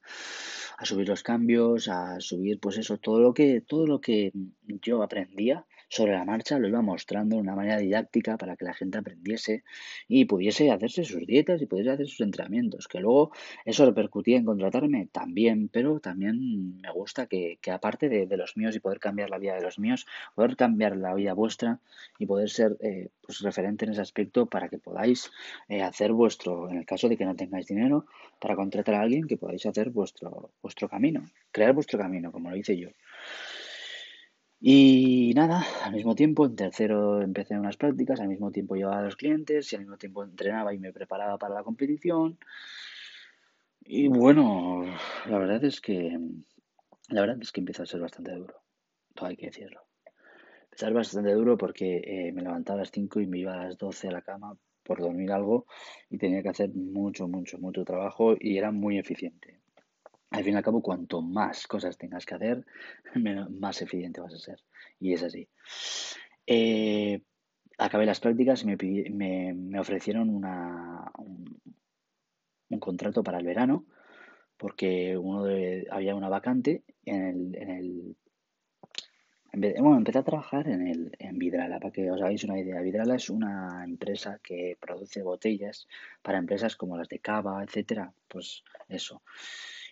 a 0.78 0.84
subir 0.84 1.08
los 1.08 1.22
cambios, 1.22 1.88
a 1.88 2.20
subir 2.20 2.60
pues 2.60 2.78
eso, 2.78 2.98
todo 2.98 3.20
lo 3.20 3.34
que, 3.34 3.60
todo 3.60 3.86
lo 3.86 4.00
que 4.00 4.32
yo 4.82 5.02
aprendía 5.02 5.66
sobre 5.92 6.12
la 6.12 6.24
marcha, 6.24 6.58
lo 6.58 6.68
iba 6.68 6.80
mostrando 6.80 7.36
de 7.36 7.42
una 7.42 7.54
manera 7.54 7.76
didáctica 7.76 8.38
para 8.38 8.56
que 8.56 8.64
la 8.64 8.72
gente 8.72 8.96
aprendiese 8.96 9.62
y 10.08 10.24
pudiese 10.24 10.70
hacerse 10.70 11.04
sus 11.04 11.26
dietas 11.26 11.60
y 11.60 11.66
pudiese 11.66 11.90
hacer 11.90 12.08
sus 12.08 12.22
entrenamientos. 12.22 12.88
Que 12.88 12.98
luego 12.98 13.30
eso 13.66 13.84
repercutía 13.84 14.38
en 14.38 14.46
contratarme 14.46 15.08
también, 15.12 15.68
pero 15.68 16.00
también 16.00 16.80
me 16.80 16.90
gusta 16.92 17.26
que, 17.26 17.58
que 17.60 17.70
aparte 17.70 18.08
de, 18.08 18.26
de, 18.26 18.36
los 18.38 18.56
míos 18.56 18.74
y 18.74 18.80
poder 18.80 19.00
cambiar 19.00 19.28
la 19.28 19.36
vida 19.36 19.54
de 19.54 19.60
los 19.60 19.78
míos, 19.78 20.06
poder 20.34 20.56
cambiar 20.56 20.96
la 20.96 21.12
vida 21.14 21.34
vuestra 21.34 21.78
y 22.18 22.24
poder 22.24 22.48
ser 22.48 22.78
eh, 22.80 23.10
pues 23.20 23.40
referente 23.40 23.84
en 23.84 23.92
ese 23.92 24.00
aspecto 24.00 24.46
para 24.46 24.70
que 24.70 24.78
podáis 24.78 25.30
eh, 25.68 25.82
hacer 25.82 26.12
vuestro, 26.12 26.70
en 26.70 26.78
el 26.78 26.86
caso 26.86 27.10
de 27.10 27.18
que 27.18 27.26
no 27.26 27.36
tengáis 27.36 27.66
dinero, 27.66 28.06
para 28.40 28.56
contratar 28.56 28.94
a 28.94 29.02
alguien 29.02 29.26
que 29.26 29.36
podáis 29.36 29.66
hacer 29.66 29.90
vuestro, 29.90 30.52
vuestro 30.62 30.88
camino, 30.88 31.28
crear 31.50 31.74
vuestro 31.74 31.98
camino, 31.98 32.32
como 32.32 32.48
lo 32.48 32.56
hice 32.56 32.78
yo. 32.78 32.88
Y 34.64 35.32
nada, 35.34 35.66
al 35.82 35.92
mismo 35.92 36.14
tiempo, 36.14 36.46
en 36.46 36.54
tercero 36.54 37.20
empecé 37.20 37.58
unas 37.58 37.76
prácticas, 37.76 38.20
al 38.20 38.28
mismo 38.28 38.52
tiempo 38.52 38.76
llevaba 38.76 39.00
a 39.00 39.02
los 39.02 39.16
clientes 39.16 39.72
y 39.72 39.74
al 39.74 39.82
mismo 39.82 39.96
tiempo 39.96 40.22
entrenaba 40.22 40.72
y 40.72 40.78
me 40.78 40.92
preparaba 40.92 41.36
para 41.36 41.54
la 41.54 41.64
competición. 41.64 42.38
Y 43.80 44.06
bueno, 44.06 44.84
la 45.26 45.38
verdad 45.38 45.64
es 45.64 45.80
que 45.80 46.16
la 47.08 47.22
verdad 47.22 47.38
es 47.40 47.50
que 47.50 47.58
empieza 47.58 47.82
a 47.82 47.86
ser 47.86 48.02
bastante 48.02 48.30
duro, 48.36 48.62
todo 49.16 49.30
hay 49.30 49.36
que 49.36 49.46
decirlo. 49.46 49.80
Empezar 50.66 50.92
bastante 50.92 51.32
duro 51.32 51.58
porque 51.58 51.96
eh, 51.96 52.30
me 52.30 52.42
levantaba 52.42 52.78
a 52.78 52.82
las 52.82 52.92
5 52.92 53.20
y 53.20 53.26
me 53.26 53.40
iba 53.40 53.54
a 53.54 53.64
las 53.64 53.78
12 53.78 54.06
a 54.06 54.12
la 54.12 54.22
cama 54.22 54.56
por 54.84 55.00
dormir 55.00 55.32
algo 55.32 55.66
y 56.08 56.18
tenía 56.18 56.40
que 56.40 56.50
hacer 56.50 56.70
mucho, 56.72 57.26
mucho, 57.26 57.58
mucho 57.58 57.84
trabajo 57.84 58.36
y 58.38 58.58
era 58.58 58.70
muy 58.70 58.96
eficiente 58.96 59.61
al 60.32 60.44
fin 60.44 60.54
y 60.54 60.56
al 60.56 60.62
cabo, 60.62 60.82
cuanto 60.82 61.20
más 61.20 61.66
cosas 61.66 61.98
tengas 61.98 62.24
que 62.24 62.34
hacer, 62.34 62.64
más 63.50 63.82
eficiente 63.82 64.20
vas 64.20 64.34
a 64.34 64.38
ser. 64.38 64.60
Y 64.98 65.12
es 65.12 65.22
así. 65.22 65.48
Eh, 66.46 67.22
acabé 67.78 68.06
las 68.06 68.20
prácticas 68.20 68.62
y 68.62 69.10
me, 69.10 69.54
me, 69.54 69.78
ofrecieron 69.78 70.30
una, 70.30 71.12
un, 71.18 71.60
contrato 72.80 73.22
para 73.22 73.38
el 73.38 73.44
verano, 73.44 73.84
porque 74.56 75.16
uno 75.18 75.44
de, 75.44 75.86
había 75.90 76.14
una 76.14 76.30
vacante 76.30 76.82
en 77.04 77.22
el, 77.22 77.56
en 77.56 77.70
el 77.70 78.16
bueno, 79.52 79.98
empecé 79.98 80.18
a 80.18 80.24
trabajar 80.24 80.66
en, 80.66 80.86
el, 80.86 81.12
en 81.18 81.38
Vidrala, 81.38 81.78
para 81.78 81.92
que 81.92 82.10
os 82.10 82.22
hagáis 82.22 82.42
una 82.44 82.58
idea. 82.58 82.80
Vidrala 82.80 83.16
es 83.16 83.28
una 83.28 83.84
empresa 83.84 84.40
que 84.42 84.78
produce 84.80 85.22
botellas 85.22 85.86
para 86.22 86.38
empresas 86.38 86.74
como 86.74 86.96
las 86.96 87.10
de 87.10 87.18
Cava, 87.18 87.62
etcétera. 87.62 88.14
Pues 88.28 88.64
eso 88.88 89.20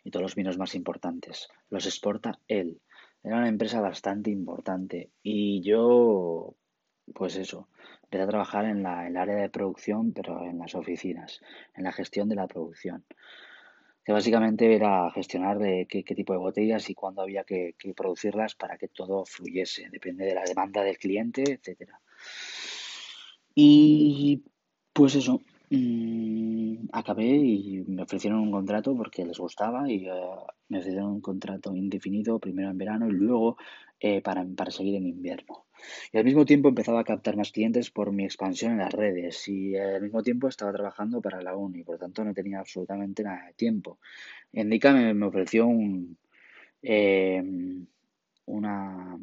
y 0.05 0.11
todos 0.11 0.23
los 0.23 0.35
vinos 0.35 0.59
más 0.59 0.75
importantes. 0.75 1.49
Los 1.69 1.87
exporta 1.87 2.39
él. 2.49 2.81
Era 3.23 3.37
una 3.37 3.49
empresa 3.49 3.81
bastante 3.81 4.31
importante 4.31 5.11
y 5.23 5.61
yo, 5.61 6.55
pues 7.15 7.37
eso, 7.37 7.69
empecé 8.05 8.23
a 8.23 8.29
trabajar 8.29 8.65
en, 8.65 8.83
la, 8.83 9.07
el 9.07 9.17
área 9.17 9.37
de 9.37 9.51
producción, 9.51 10.13
pero 10.13 10.45
en 10.45 10.59
las 10.59 10.75
oficinas, 10.75 11.41
en 11.75 11.85
la 11.85 11.93
gestión 11.93 12.29
de 12.29 12.37
la 12.37 12.47
producción. 12.47 13.05
que 14.05 14.13
básicamente 14.13 14.75
era 14.75 15.11
gestionar 15.11 15.59
de 15.59 15.87
qué, 15.89 16.03
tipo 16.03 16.33
de 16.33 16.39
botellas 16.39 16.89
y 16.89 16.95
cuándo 16.95 17.21
había 17.21 17.45
que, 17.45 17.75
producirlas 17.95 18.55
para 18.55 18.79
que 18.79 18.89
todo 18.89 19.27
fluyese, 19.27 19.89
depende 19.91 20.25
de 20.25 20.35
la 20.35 20.45
demanda 20.45 20.83
del 20.83 20.97
cliente, 20.97 21.43
etcétera. 21.53 22.01
Y 23.55 24.43
pues 24.95 25.15
eso, 25.15 25.43
acabé 26.93 27.27
y 27.27 27.85
me 27.87 28.03
ofrecieron 28.03 28.41
un 28.41 28.51
contrato 28.51 28.97
porque 28.97 29.25
les 29.25 29.39
gustaba 29.39 29.91
y 29.91 30.07
eh, 30.07 30.13
me 30.69 30.79
ofrecieron 30.79 31.13
un 31.13 31.21
contrato 31.21 31.75
indefinido, 31.75 32.39
primero 32.39 32.71
en 32.71 32.79
verano 32.79 33.09
y 33.09 33.13
luego 33.13 33.57
eh, 34.01 34.21
para, 34.21 34.45
para 34.57 34.71
seguir 34.71 34.97
en 34.97 35.07
invierno. 35.07 35.67
Y 36.13 36.19
al 36.19 36.25
mismo 36.25 36.45
tiempo 36.45 36.69
empezaba 36.69 37.01
a 37.01 37.05
captar 37.05 37.37
más 37.37 37.53
clientes 37.53 37.91
por 37.91 38.13
mi 38.13 38.25
expansión 38.25 38.73
en 38.73 38.79
las 38.79 38.93
redes 38.93 39.47
y 39.49 39.77
al 39.77 40.03
mismo 40.03 40.23
tiempo 40.23 40.49
estaba 40.49 40.73
trabajando 40.73 41.21
para 41.21 41.41
la 41.41 41.57
uni, 41.57 41.85
por 41.85 41.99
tanto 41.99 42.25
no 42.25 42.35
tenía 42.35 42.59
absolutamente 42.59 43.23
nada 43.23 43.47
de 43.47 43.55
tiempo. 43.55 43.99
Indica 44.53 44.93
me, 44.93 45.15
me 45.15 45.27
ofreció 45.27 45.67
un, 45.67 46.19
eh, 46.83 47.43
una, 48.47 49.19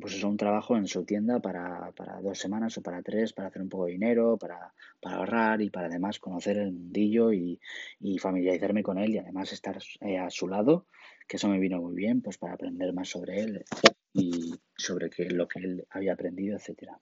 pues 0.00 0.14
eso, 0.14 0.28
un 0.28 0.36
trabajo 0.36 0.76
en 0.76 0.86
su 0.86 1.04
tienda 1.04 1.40
para, 1.40 1.92
para, 1.92 2.20
dos 2.20 2.38
semanas 2.38 2.76
o 2.78 2.82
para 2.82 3.02
tres, 3.02 3.32
para 3.32 3.48
hacer 3.48 3.62
un 3.62 3.68
poco 3.68 3.86
de 3.86 3.92
dinero, 3.92 4.36
para, 4.36 4.74
para 5.00 5.16
ahorrar 5.16 5.62
y 5.62 5.70
para 5.70 5.86
además 5.86 6.18
conocer 6.18 6.58
el 6.58 6.72
mundillo 6.72 7.32
y, 7.32 7.60
y 8.00 8.18
familiarizarme 8.18 8.82
con 8.82 8.98
él 8.98 9.14
y 9.14 9.18
además 9.18 9.52
estar 9.52 9.78
eh, 10.00 10.18
a 10.18 10.30
su 10.30 10.48
lado, 10.48 10.86
que 11.26 11.36
eso 11.36 11.48
me 11.48 11.58
vino 11.58 11.80
muy 11.80 11.94
bien, 11.94 12.20
pues 12.20 12.38
para 12.38 12.54
aprender 12.54 12.92
más 12.92 13.08
sobre 13.08 13.40
él 13.40 13.64
y 14.12 14.54
sobre 14.76 15.10
qué, 15.10 15.30
lo 15.30 15.48
que 15.48 15.60
él 15.60 15.86
había 15.90 16.12
aprendido, 16.12 16.56
etcétera. 16.56 16.98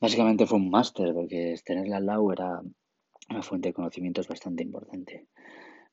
Básicamente 0.00 0.46
fue 0.46 0.58
un 0.58 0.70
máster, 0.70 1.12
porque 1.12 1.56
tenerla 1.64 1.96
al 1.96 2.06
lado 2.06 2.32
era 2.32 2.62
una 3.30 3.42
fuente 3.42 3.70
de 3.70 3.74
conocimientos 3.74 4.28
bastante 4.28 4.62
importante. 4.62 5.26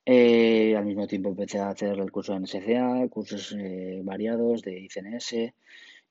Eh, 0.06 0.76
al 0.78 0.86
mismo 0.86 1.08
tiempo 1.08 1.30
empecé 1.30 1.60
a 1.60 1.70
hacer 1.70 1.98
el 2.00 2.12
curso 2.12 2.34
de 2.34 2.40
NSCA, 2.42 3.08
cursos 3.10 3.56
eh, 3.58 4.02
variados 4.04 4.62
de 4.62 4.80
ICNS 4.80 5.54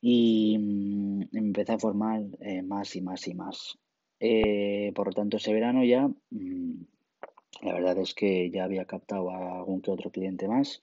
y 0.01 0.59
mm, 0.59 1.37
empecé 1.37 1.73
a 1.73 1.79
formar 1.79 2.23
eh, 2.41 2.63
más 2.63 2.97
y 2.97 3.01
más 3.03 3.29
y 3.29 3.35
más. 3.35 3.79
por 4.95 5.07
lo 5.07 5.13
tanto, 5.13 5.37
ese 5.37 5.53
verano 5.53 5.85
ya, 5.85 6.09
mm, 6.31 6.73
la 7.63 7.75
verdad 7.75 7.99
es 7.99 8.15
que 8.15 8.51
ya 8.51 8.65
había 8.65 8.85
captado 8.85 9.31
a 9.31 9.59
algún 9.59 9.81
que 9.81 9.91
otro 9.93 10.11
cliente 10.11 10.49
más 10.49 10.83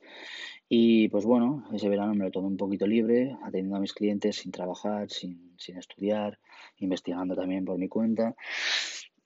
y 0.70 1.10
pues 1.10 1.26
bueno, 1.26 1.66
ese 1.74 1.90
verano 1.90 2.14
me 2.16 2.24
lo 2.24 2.32
tomé 2.32 2.48
un 2.48 2.56
poquito 2.58 2.88
libre, 2.88 3.36
atendiendo 3.44 3.76
a 3.76 3.82
mis 3.82 3.94
clientes 3.94 4.38
sin 4.38 4.54
trabajar, 4.54 5.10
sin, 5.10 5.54
sin 5.58 5.78
estudiar, 5.78 6.40
investigando 6.78 7.36
también 7.36 7.66
por 7.66 7.78
mi 7.78 7.90
cuenta. 7.90 8.36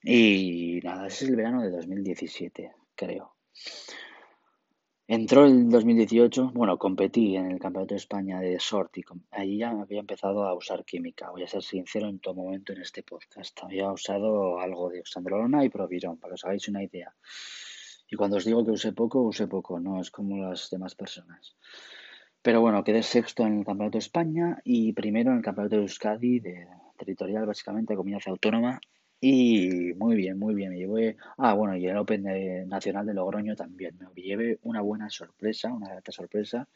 Y 0.02 0.80
nada, 0.82 1.06
ese 1.06 1.24
es 1.24 1.30
el 1.30 1.36
verano 1.36 1.62
de 1.62 1.70
2017, 1.70 2.72
creo. 2.96 3.35
Entró 5.08 5.46
el 5.46 5.68
2018, 5.70 6.50
bueno, 6.52 6.78
competí 6.78 7.36
en 7.36 7.52
el 7.52 7.60
Campeonato 7.60 7.94
de 7.94 7.98
España 7.98 8.40
de 8.40 8.58
Short 8.58 8.98
y 8.98 9.04
ahí 9.30 9.58
ya 9.58 9.70
había 9.70 10.00
empezado 10.00 10.44
a 10.44 10.54
usar 10.54 10.84
química. 10.84 11.30
Voy 11.30 11.44
a 11.44 11.46
ser 11.46 11.62
sincero 11.62 12.08
en 12.08 12.18
todo 12.18 12.34
momento 12.34 12.72
en 12.72 12.80
este 12.80 13.04
podcast. 13.04 13.56
Había 13.62 13.92
usado 13.92 14.58
algo 14.58 14.90
de 14.90 14.98
oxandrolona 14.98 15.64
y 15.64 15.68
provirón, 15.68 16.18
para 16.18 16.32
que 16.32 16.34
os 16.34 16.44
hagáis 16.44 16.66
una 16.66 16.82
idea. 16.82 17.14
Y 18.10 18.16
cuando 18.16 18.38
os 18.38 18.44
digo 18.44 18.64
que 18.64 18.72
usé 18.72 18.92
poco, 18.92 19.22
usé 19.22 19.46
poco, 19.46 19.78
no 19.78 20.00
es 20.00 20.10
como 20.10 20.38
las 20.38 20.70
demás 20.70 20.96
personas. 20.96 21.56
Pero 22.42 22.60
bueno, 22.60 22.82
quedé 22.82 23.04
sexto 23.04 23.46
en 23.46 23.60
el 23.60 23.64
Campeonato 23.64 23.98
de 23.98 24.04
España 24.04 24.60
y 24.64 24.92
primero 24.92 25.30
en 25.30 25.36
el 25.36 25.44
Campeonato 25.44 25.76
de 25.76 25.82
Euskadi, 25.82 26.40
de 26.40 26.66
territorial 26.98 27.46
básicamente, 27.46 27.92
de 27.92 27.96
comunidad 27.96 28.22
autónoma. 28.26 28.80
Y 29.20 29.92
muy 29.94 30.16
bien, 30.16 30.38
muy 30.38 30.54
bien. 30.54 30.70
Me 30.70 30.78
llevé. 30.78 31.16
Ah, 31.38 31.54
bueno, 31.54 31.76
y 31.76 31.86
el 31.86 31.96
Open 31.96 32.24
Nacional 32.68 33.06
de 33.06 33.14
Logroño 33.14 33.56
también. 33.56 33.98
Me 34.14 34.22
llevé 34.22 34.58
una 34.62 34.80
buena 34.82 35.08
sorpresa, 35.10 35.72
una 35.72 35.88
grata 35.88 36.12
sorpresa. 36.12 36.68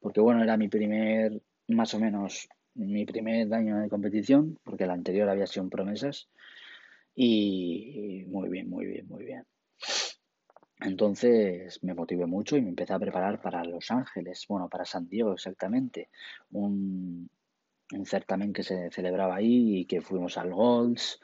Porque 0.00 0.20
bueno, 0.20 0.42
era 0.42 0.56
mi 0.56 0.68
primer, 0.68 1.40
más 1.68 1.94
o 1.94 2.00
menos, 2.00 2.48
mi 2.74 3.04
primer 3.04 3.52
año 3.54 3.78
de 3.78 3.88
competición, 3.88 4.58
porque 4.64 4.84
el 4.84 4.90
anterior 4.90 5.28
había 5.28 5.46
sido 5.46 5.68
promesas. 5.68 6.28
Y 7.14 8.24
muy 8.28 8.48
bien, 8.48 8.68
muy 8.70 8.86
bien, 8.86 9.06
muy 9.08 9.24
bien. 9.24 9.44
Entonces 10.80 11.82
me 11.82 11.94
motivé 11.94 12.26
mucho 12.26 12.56
y 12.56 12.62
me 12.62 12.68
empecé 12.68 12.92
a 12.92 12.98
preparar 12.98 13.40
para 13.40 13.64
Los 13.64 13.90
Ángeles, 13.90 14.44
bueno, 14.48 14.68
para 14.68 14.84
San 14.84 15.08
Diego 15.08 15.32
exactamente, 15.32 16.10
un, 16.50 17.30
un 17.92 18.06
certamen 18.06 18.52
que 18.52 18.62
se 18.62 18.90
celebraba 18.90 19.36
ahí 19.36 19.80
y 19.80 19.84
que 19.86 20.02
fuimos 20.02 20.36
al 20.36 20.52
Golds 20.52 21.18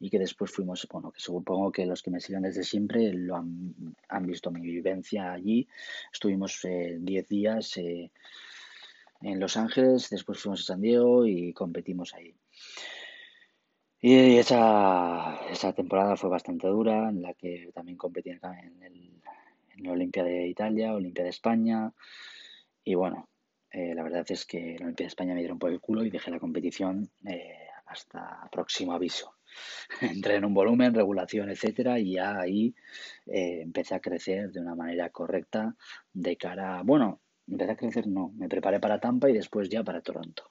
y 0.00 0.10
que 0.10 0.18
después 0.18 0.50
fuimos, 0.50 0.86
bueno, 0.90 1.10
que 1.10 1.20
supongo 1.20 1.70
que 1.70 1.86
los 1.86 2.02
que 2.02 2.10
me 2.10 2.20
siguen 2.20 2.42
desde 2.42 2.64
siempre 2.64 3.12
lo 3.12 3.36
han, 3.36 3.74
han 4.08 4.26
visto 4.26 4.50
mi 4.50 4.60
vivencia 4.60 5.32
allí. 5.32 5.66
Estuvimos 6.12 6.60
10 6.62 6.64
eh, 6.64 7.26
días 7.28 7.76
eh, 7.76 8.10
en 9.22 9.40
Los 9.40 9.56
Ángeles, 9.56 10.10
después 10.10 10.40
fuimos 10.40 10.60
a 10.60 10.64
San 10.64 10.80
Diego 10.80 11.26
y 11.26 11.52
competimos 11.52 12.14
ahí. 12.14 12.34
Y 14.00 14.36
esa, 14.36 15.40
esa 15.48 15.72
temporada 15.72 16.16
fue 16.16 16.28
bastante 16.28 16.66
dura, 16.68 17.08
en 17.08 17.22
la 17.22 17.32
que 17.32 17.70
también 17.72 17.96
competí 17.96 18.30
en, 18.30 18.40
el, 18.82 19.22
en 19.76 19.82
la 19.82 19.92
Olimpia 19.92 20.22
de 20.22 20.46
Italia, 20.46 20.92
Olimpia 20.92 21.24
de 21.24 21.30
España. 21.30 21.90
Y 22.84 22.94
bueno, 22.96 23.30
eh, 23.70 23.94
la 23.94 24.02
verdad 24.02 24.26
es 24.28 24.44
que 24.44 24.76
la 24.78 24.84
Olimpia 24.84 25.04
de 25.04 25.08
España 25.08 25.32
me 25.32 25.40
dieron 25.40 25.58
por 25.58 25.70
el 25.70 25.80
culo 25.80 26.04
y 26.04 26.10
dejé 26.10 26.30
la 26.30 26.38
competición 26.38 27.08
hasta 27.86 28.48
próximo 28.50 28.92
aviso. 28.92 29.34
Entré 30.00 30.36
en 30.36 30.44
un 30.44 30.54
volumen, 30.54 30.94
regulación, 30.94 31.50
etcétera, 31.50 31.98
y 31.98 32.14
ya 32.14 32.38
ahí 32.38 32.74
eh, 33.26 33.60
empecé 33.62 33.94
a 33.94 34.00
crecer 34.00 34.52
de 34.52 34.60
una 34.60 34.74
manera 34.74 35.10
correcta 35.10 35.74
de 36.12 36.36
cara. 36.36 36.82
Bueno, 36.84 37.20
empecé 37.48 37.72
a 37.72 37.76
crecer, 37.76 38.06
no, 38.06 38.32
me 38.36 38.48
preparé 38.48 38.80
para 38.80 39.00
Tampa 39.00 39.30
y 39.30 39.34
después 39.34 39.68
ya 39.68 39.82
para 39.82 40.00
Toronto. 40.00 40.50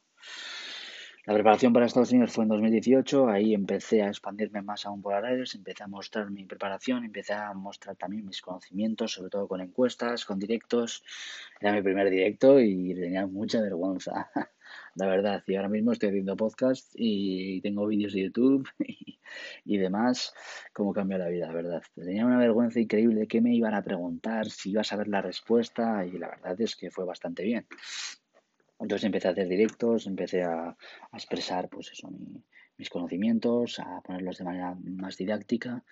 La 1.26 1.34
preparación 1.34 1.72
para 1.72 1.86
Estados 1.86 2.12
Unidos 2.12 2.34
fue 2.34 2.44
en 2.44 2.50
2018, 2.50 3.30
ahí 3.30 3.54
empecé 3.54 4.02
a 4.04 4.10
expandirme 4.10 4.62
más 4.62 4.86
aún 4.86 5.02
por 5.02 5.14
redes, 5.22 5.56
empecé 5.56 5.84
a 5.84 5.88
mostrar 5.88 6.30
mi 6.30 6.44
preparación, 6.44 7.06
empecé 7.06 7.32
a 7.32 7.54
mostrar 7.54 7.96
también 7.96 8.26
mis 8.26 8.42
conocimientos, 8.42 9.14
sobre 9.14 9.30
todo 9.30 9.48
con 9.48 9.62
encuestas, 9.62 10.26
con 10.26 10.38
directos. 10.38 11.02
Era 11.62 11.72
mi 11.72 11.82
primer 11.82 12.10
directo 12.10 12.60
y 12.60 12.94
tenía 12.94 13.26
mucha 13.26 13.62
vergüenza, 13.62 14.30
la 14.96 15.08
verdad. 15.08 15.44
Y 15.48 15.56
ahora 15.56 15.70
mismo 15.70 15.92
estoy 15.92 16.10
haciendo 16.10 16.36
podcast 16.36 16.92
y 16.96 17.62
tengo 17.62 17.88
vídeos 17.88 18.14
de 18.14 18.24
YouTube 18.24 18.68
y, 19.66 19.78
demás. 19.78 20.34
Cómo 20.74 20.94
cambió 20.94 21.18
la 21.18 21.28
vida, 21.28 21.48
la 21.48 21.54
verdad. 21.54 21.84
Tenía 21.96 22.26
una 22.26 22.38
vergüenza 22.38 22.80
increíble 22.80 23.22
de 23.22 23.28
qué 23.28 23.42
me 23.42 23.56
iban 23.56 23.74
a 23.74 23.84
preguntar, 23.84 24.50
si 24.50 24.72
iba 24.72 24.82
a 24.82 24.86
saber 24.86 25.08
la 25.08 25.22
respuesta 25.22 26.06
y 26.06 26.18
la 26.18 26.30
verdad 26.30 26.60
es 26.62 26.76
que 26.76 26.92
fue 26.92 27.06
bastante 27.06 27.44
bien. 27.44 27.66
Entonces 28.80 29.06
empecé 29.06 29.28
a 29.30 29.32
hacer 29.32 29.48
directos, 29.48 30.08
empecé 30.08 30.44
a, 30.44 30.76
expresar 31.14 31.70
pues 31.70 31.92
eso, 31.92 32.10
mis 32.78 32.90
conocimientos, 32.90 33.80
a 33.80 34.02
ponerlos 34.02 34.38
de 34.38 34.44
manera 34.44 34.76
más 34.84 35.18
didáctica 35.18 35.84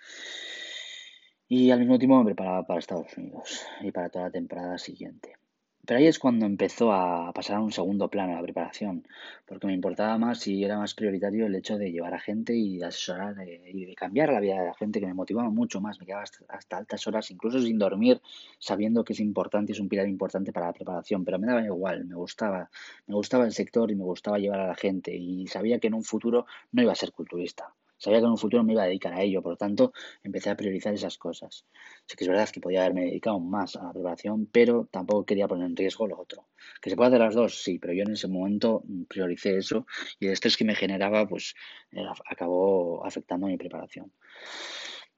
y 1.48 1.70
al 1.70 1.80
mismo 1.80 1.98
tiempo 1.98 2.18
me 2.18 2.24
preparaba 2.24 2.66
para 2.66 2.80
Estados 2.80 3.16
Unidos 3.16 3.66
y 3.80 3.92
para 3.92 4.08
toda 4.08 4.26
la 4.26 4.30
temporada 4.30 4.78
siguiente. 4.78 5.41
Pero 5.84 5.98
ahí 5.98 6.06
es 6.06 6.20
cuando 6.20 6.46
empezó 6.46 6.92
a 6.92 7.32
pasar 7.32 7.56
a 7.56 7.60
un 7.60 7.72
segundo 7.72 8.08
plano 8.08 8.34
la 8.36 8.42
preparación, 8.42 9.04
porque 9.46 9.66
me 9.66 9.74
importaba 9.74 10.16
más 10.16 10.46
y 10.46 10.62
era 10.62 10.78
más 10.78 10.94
prioritario 10.94 11.46
el 11.46 11.56
hecho 11.56 11.76
de 11.76 11.90
llevar 11.90 12.14
a 12.14 12.20
gente 12.20 12.54
y 12.54 12.78
de 12.78 12.84
asesorar 12.84 13.40
eh, 13.40 13.60
y 13.72 13.84
de 13.86 13.94
cambiar 13.96 14.32
la 14.32 14.38
vida 14.38 14.60
de 14.60 14.66
la 14.66 14.74
gente, 14.74 15.00
que 15.00 15.06
me 15.06 15.14
motivaba 15.14 15.50
mucho 15.50 15.80
más. 15.80 15.98
Me 15.98 16.06
quedaba 16.06 16.22
hasta, 16.22 16.76
altas 16.76 17.06
horas, 17.08 17.30
incluso 17.32 17.60
sin 17.60 17.78
dormir, 17.78 18.20
sabiendo 18.60 19.04
que 19.04 19.12
es 19.12 19.20
importante, 19.20 19.72
es 19.72 19.80
un 19.80 19.88
pilar 19.88 20.06
importante 20.08 20.52
para 20.52 20.66
la 20.66 20.72
preparación, 20.72 21.24
pero 21.24 21.40
me 21.40 21.48
daba 21.48 21.64
igual, 21.64 22.04
me 22.04 22.14
gustaba, 22.14 22.70
me 23.08 23.16
gustaba 23.16 23.44
el 23.44 23.52
sector 23.52 23.90
y 23.90 23.96
me 23.96 24.04
gustaba 24.04 24.38
llevar 24.38 24.60
a 24.60 24.68
la 24.68 24.76
gente 24.76 25.12
y 25.16 25.48
sabía 25.48 25.80
que 25.80 25.88
en 25.88 25.94
un 25.94 26.04
futuro 26.04 26.46
no 26.70 26.82
iba 26.82 26.92
a 26.92 26.96
ser 26.96 27.10
culturista. 27.10 27.74
Sabía 28.02 28.18
que 28.18 28.24
en 28.24 28.32
un 28.32 28.38
futuro 28.38 28.64
me 28.64 28.72
iba 28.72 28.82
a 28.82 28.86
dedicar 28.86 29.14
a 29.14 29.22
ello, 29.22 29.42
por 29.42 29.52
lo 29.52 29.56
tanto 29.56 29.92
empecé 30.24 30.50
a 30.50 30.56
priorizar 30.56 30.92
esas 30.92 31.18
cosas. 31.18 31.64
Sí 32.04 32.16
que 32.16 32.24
es 32.24 32.28
verdad 32.28 32.48
que 32.48 32.60
podía 32.60 32.80
haberme 32.80 33.04
dedicado 33.04 33.38
más 33.38 33.76
a 33.76 33.84
la 33.84 33.92
preparación, 33.92 34.46
pero 34.50 34.88
tampoco 34.90 35.24
quería 35.24 35.46
poner 35.46 35.66
en 35.66 35.76
riesgo 35.76 36.08
lo 36.08 36.18
otro. 36.18 36.48
Que 36.80 36.90
se 36.90 36.96
puede 36.96 37.10
hacer 37.10 37.20
las 37.20 37.36
dos, 37.36 37.62
sí, 37.62 37.78
pero 37.78 37.92
yo 37.92 38.02
en 38.02 38.10
ese 38.10 38.26
momento 38.26 38.82
prioricé 39.06 39.56
eso 39.56 39.86
y 40.18 40.26
el 40.26 40.32
estrés 40.32 40.56
que 40.56 40.64
me 40.64 40.74
generaba 40.74 41.28
pues 41.28 41.54
eh, 41.92 42.04
acabó 42.28 43.06
afectando 43.06 43.46
mi 43.46 43.56
preparación. 43.56 44.10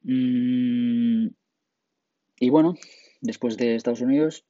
Mm, 0.02 1.28
y 2.38 2.50
bueno, 2.50 2.74
después 3.22 3.56
de 3.56 3.76
Estados 3.76 4.02
Unidos 4.02 4.44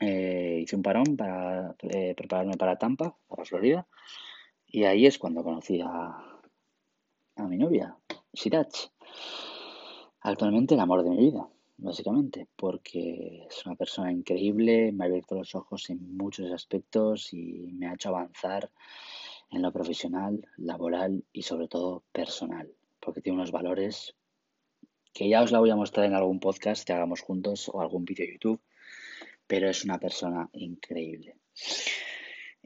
eh, 0.00 0.60
hice 0.62 0.76
un 0.76 0.82
parón 0.82 1.16
para 1.16 1.74
eh, 1.84 2.12
prepararme 2.14 2.58
para 2.58 2.76
Tampa, 2.76 3.16
para 3.26 3.46
Florida, 3.46 3.88
y 4.66 4.84
ahí 4.84 5.06
es 5.06 5.18
cuando 5.18 5.42
conocí 5.42 5.80
a, 5.80 6.35
a 7.36 7.46
mi 7.46 7.58
novia, 7.58 7.94
Sirach. 8.32 8.90
Actualmente 10.22 10.74
el 10.74 10.80
amor 10.80 11.02
de 11.02 11.10
mi 11.10 11.16
vida, 11.18 11.46
básicamente, 11.76 12.48
porque 12.56 13.46
es 13.48 13.66
una 13.66 13.76
persona 13.76 14.10
increíble, 14.10 14.90
me 14.92 15.04
ha 15.04 15.08
abierto 15.08 15.34
los 15.34 15.54
ojos 15.54 15.90
en 15.90 16.16
muchos 16.16 16.50
aspectos 16.50 17.32
y 17.32 17.72
me 17.74 17.88
ha 17.88 17.94
hecho 17.94 18.08
avanzar 18.08 18.70
en 19.50 19.62
lo 19.62 19.70
profesional, 19.70 20.48
laboral 20.56 21.24
y 21.32 21.42
sobre 21.42 21.68
todo 21.68 22.02
personal, 22.10 22.72
porque 23.00 23.20
tiene 23.20 23.36
unos 23.36 23.52
valores 23.52 24.14
que 25.12 25.28
ya 25.28 25.42
os 25.42 25.52
la 25.52 25.60
voy 25.60 25.70
a 25.70 25.76
mostrar 25.76 26.06
en 26.06 26.14
algún 26.14 26.40
podcast 26.40 26.84
que 26.84 26.94
hagamos 26.94 27.20
juntos 27.20 27.70
o 27.72 27.80
algún 27.80 28.04
vídeo 28.04 28.26
de 28.26 28.32
YouTube, 28.32 28.60
pero 29.46 29.68
es 29.68 29.84
una 29.84 29.98
persona 29.98 30.48
increíble. 30.52 31.36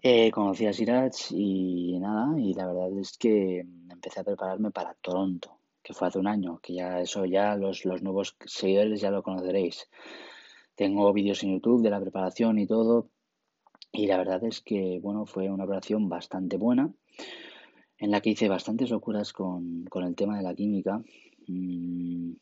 Eh, 0.02 0.30
conocí 0.30 0.64
a 0.66 0.72
Siraj 0.72 1.12
y 1.30 1.98
nada, 1.98 2.40
y 2.40 2.54
la 2.54 2.66
verdad 2.66 2.98
es 2.98 3.18
que 3.18 3.66
empecé 3.90 4.20
a 4.20 4.24
prepararme 4.24 4.70
para 4.70 4.94
Toronto, 4.94 5.58
que 5.82 5.92
fue 5.92 6.08
hace 6.08 6.18
un 6.18 6.26
año, 6.26 6.58
que 6.62 6.72
ya 6.72 7.00
eso 7.00 7.26
ya 7.26 7.54
los, 7.54 7.84
los 7.84 8.02
nuevos 8.02 8.34
seguidores 8.46 9.02
ya 9.02 9.10
lo 9.10 9.22
conoceréis. 9.22 9.90
Tengo 10.74 11.12
vídeos 11.12 11.42
en 11.42 11.52
YouTube 11.52 11.82
de 11.82 11.90
la 11.90 12.00
preparación 12.00 12.58
y 12.58 12.66
todo, 12.66 13.10
y 13.92 14.06
la 14.06 14.16
verdad 14.16 14.42
es 14.44 14.62
que, 14.62 15.00
bueno, 15.02 15.26
fue 15.26 15.50
una 15.50 15.64
operación 15.64 16.08
bastante 16.08 16.56
buena, 16.56 16.90
en 17.98 18.10
la 18.10 18.22
que 18.22 18.30
hice 18.30 18.48
bastantes 18.48 18.88
locuras 18.88 19.34
con, 19.34 19.84
con 19.84 20.04
el 20.04 20.14
tema 20.14 20.38
de 20.38 20.44
la 20.44 20.54
química. 20.54 21.02
Mm, 21.46 22.32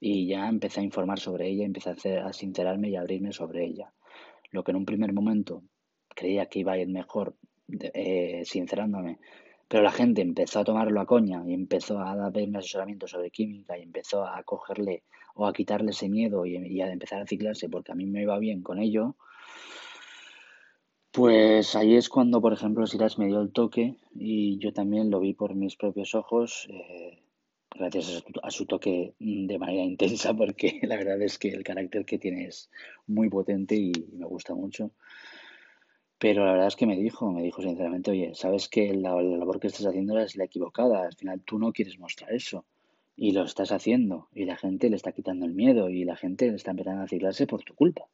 y 0.00 0.26
ya 0.26 0.48
empecé 0.48 0.80
a 0.80 0.84
informar 0.84 1.20
sobre 1.20 1.48
ella, 1.48 1.66
empecé 1.66 1.90
a, 1.90 1.92
hacer, 1.92 2.18
a 2.20 2.32
sincerarme 2.32 2.88
y 2.88 2.96
abrirme 2.96 3.32
sobre 3.32 3.66
ella. 3.66 3.92
Lo 4.50 4.64
que 4.64 4.70
en 4.70 4.78
un 4.78 4.86
primer 4.86 5.12
momento 5.12 5.62
creía 6.14 6.46
que 6.46 6.60
iba 6.60 6.72
a 6.72 6.78
ir 6.78 6.88
mejor 6.88 7.34
eh, 7.68 8.42
sincerándome, 8.44 9.18
pero 9.68 9.82
la 9.82 9.92
gente 9.92 10.20
empezó 10.20 10.60
a 10.60 10.64
tomarlo 10.64 11.00
a 11.00 11.06
coña 11.06 11.42
y 11.46 11.54
empezó 11.54 11.98
a 11.98 12.14
darme 12.16 12.58
asesoramiento 12.58 13.06
sobre 13.08 13.30
química 13.30 13.78
y 13.78 13.82
empezó 13.82 14.24
a 14.24 14.42
cogerle 14.42 15.02
o 15.34 15.46
a 15.46 15.52
quitarle 15.52 15.92
ese 15.92 16.08
miedo 16.08 16.44
y, 16.44 16.80
a 16.80 16.92
empezar 16.92 17.22
a 17.22 17.26
ciclarse 17.26 17.68
porque 17.68 17.92
a 17.92 17.94
mí 17.94 18.06
me 18.06 18.22
iba 18.22 18.38
bien 18.38 18.62
con 18.62 18.78
ello, 18.78 19.16
pues 21.12 21.76
ahí 21.76 21.94
es 21.94 22.08
cuando, 22.08 22.40
por 22.40 22.54
ejemplo, 22.54 22.86
Silas 22.86 23.18
me 23.18 23.26
dio 23.26 23.40
el 23.42 23.52
toque 23.52 23.96
y 24.14 24.58
yo 24.58 24.72
también 24.72 25.10
lo 25.10 25.20
vi 25.20 25.34
por 25.34 25.54
mis 25.54 25.76
propios 25.76 26.14
ojos, 26.14 26.66
eh, 26.70 27.18
gracias 27.74 28.24
a 28.42 28.50
su, 28.50 28.64
toque 28.64 29.14
de 29.18 29.58
manera 29.58 29.82
intensa, 29.82 30.34
porque 30.34 30.80
la 30.82 30.96
verdad 30.96 31.20
es 31.20 31.38
que 31.38 31.48
el 31.48 31.64
carácter 31.64 32.06
que 32.06 32.18
tiene 32.18 32.46
es 32.46 32.70
muy 33.06 33.28
potente 33.28 33.76
y 33.76 33.92
me 34.12 34.26
gusta 34.26 34.54
mucho. 34.54 34.90
Pero 36.22 36.44
la 36.44 36.52
verdad 36.52 36.68
es 36.68 36.76
que 36.76 36.86
me 36.86 36.94
dijo, 36.94 37.32
me 37.32 37.42
dijo 37.42 37.62
sinceramente, 37.62 38.12
oye, 38.12 38.32
sabes 38.36 38.68
que 38.68 38.94
la, 38.94 39.20
labor 39.20 39.58
que 39.58 39.66
estás 39.66 39.86
haciendo 39.86 40.16
es 40.20 40.36
la 40.36 40.44
equivocada, 40.44 41.02
al 41.04 41.16
final 41.16 41.42
tú 41.42 41.58
no 41.58 41.72
quieres 41.72 41.98
mostrar 41.98 42.32
eso 42.32 42.64
y 43.16 43.32
lo 43.32 43.42
estás 43.42 43.72
haciendo 43.72 44.28
y 44.32 44.44
la 44.44 44.56
gente 44.56 44.88
le 44.88 44.94
está 44.94 45.10
quitando 45.10 45.46
el 45.46 45.52
miedo 45.52 45.90
y 45.90 46.04
la 46.04 46.14
gente 46.14 46.48
le 46.48 46.54
está 46.54 46.70
empezando 46.70 47.02
a 47.02 47.08
ciclarse 47.08 47.48
por 47.48 47.64
tu 47.64 47.74
culpa. 47.74 48.06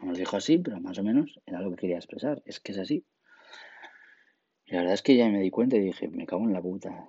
No 0.00 0.10
lo 0.10 0.18
dijo 0.18 0.36
así, 0.36 0.58
pero 0.58 0.80
más 0.80 0.98
o 0.98 1.04
menos 1.04 1.38
era 1.46 1.60
lo 1.60 1.70
que 1.70 1.76
quería 1.76 1.98
expresar, 1.98 2.42
es 2.44 2.58
que 2.58 2.72
es 2.72 2.78
así. 2.78 3.04
Y 4.66 4.72
la 4.72 4.78
verdad 4.78 4.94
es 4.94 5.02
que 5.02 5.14
ya 5.14 5.28
me 5.28 5.38
di 5.38 5.50
cuenta 5.52 5.76
y 5.76 5.80
dije, 5.80 6.08
me 6.08 6.26
cago 6.26 6.42
en 6.42 6.54
la 6.54 6.60
puta. 6.60 7.08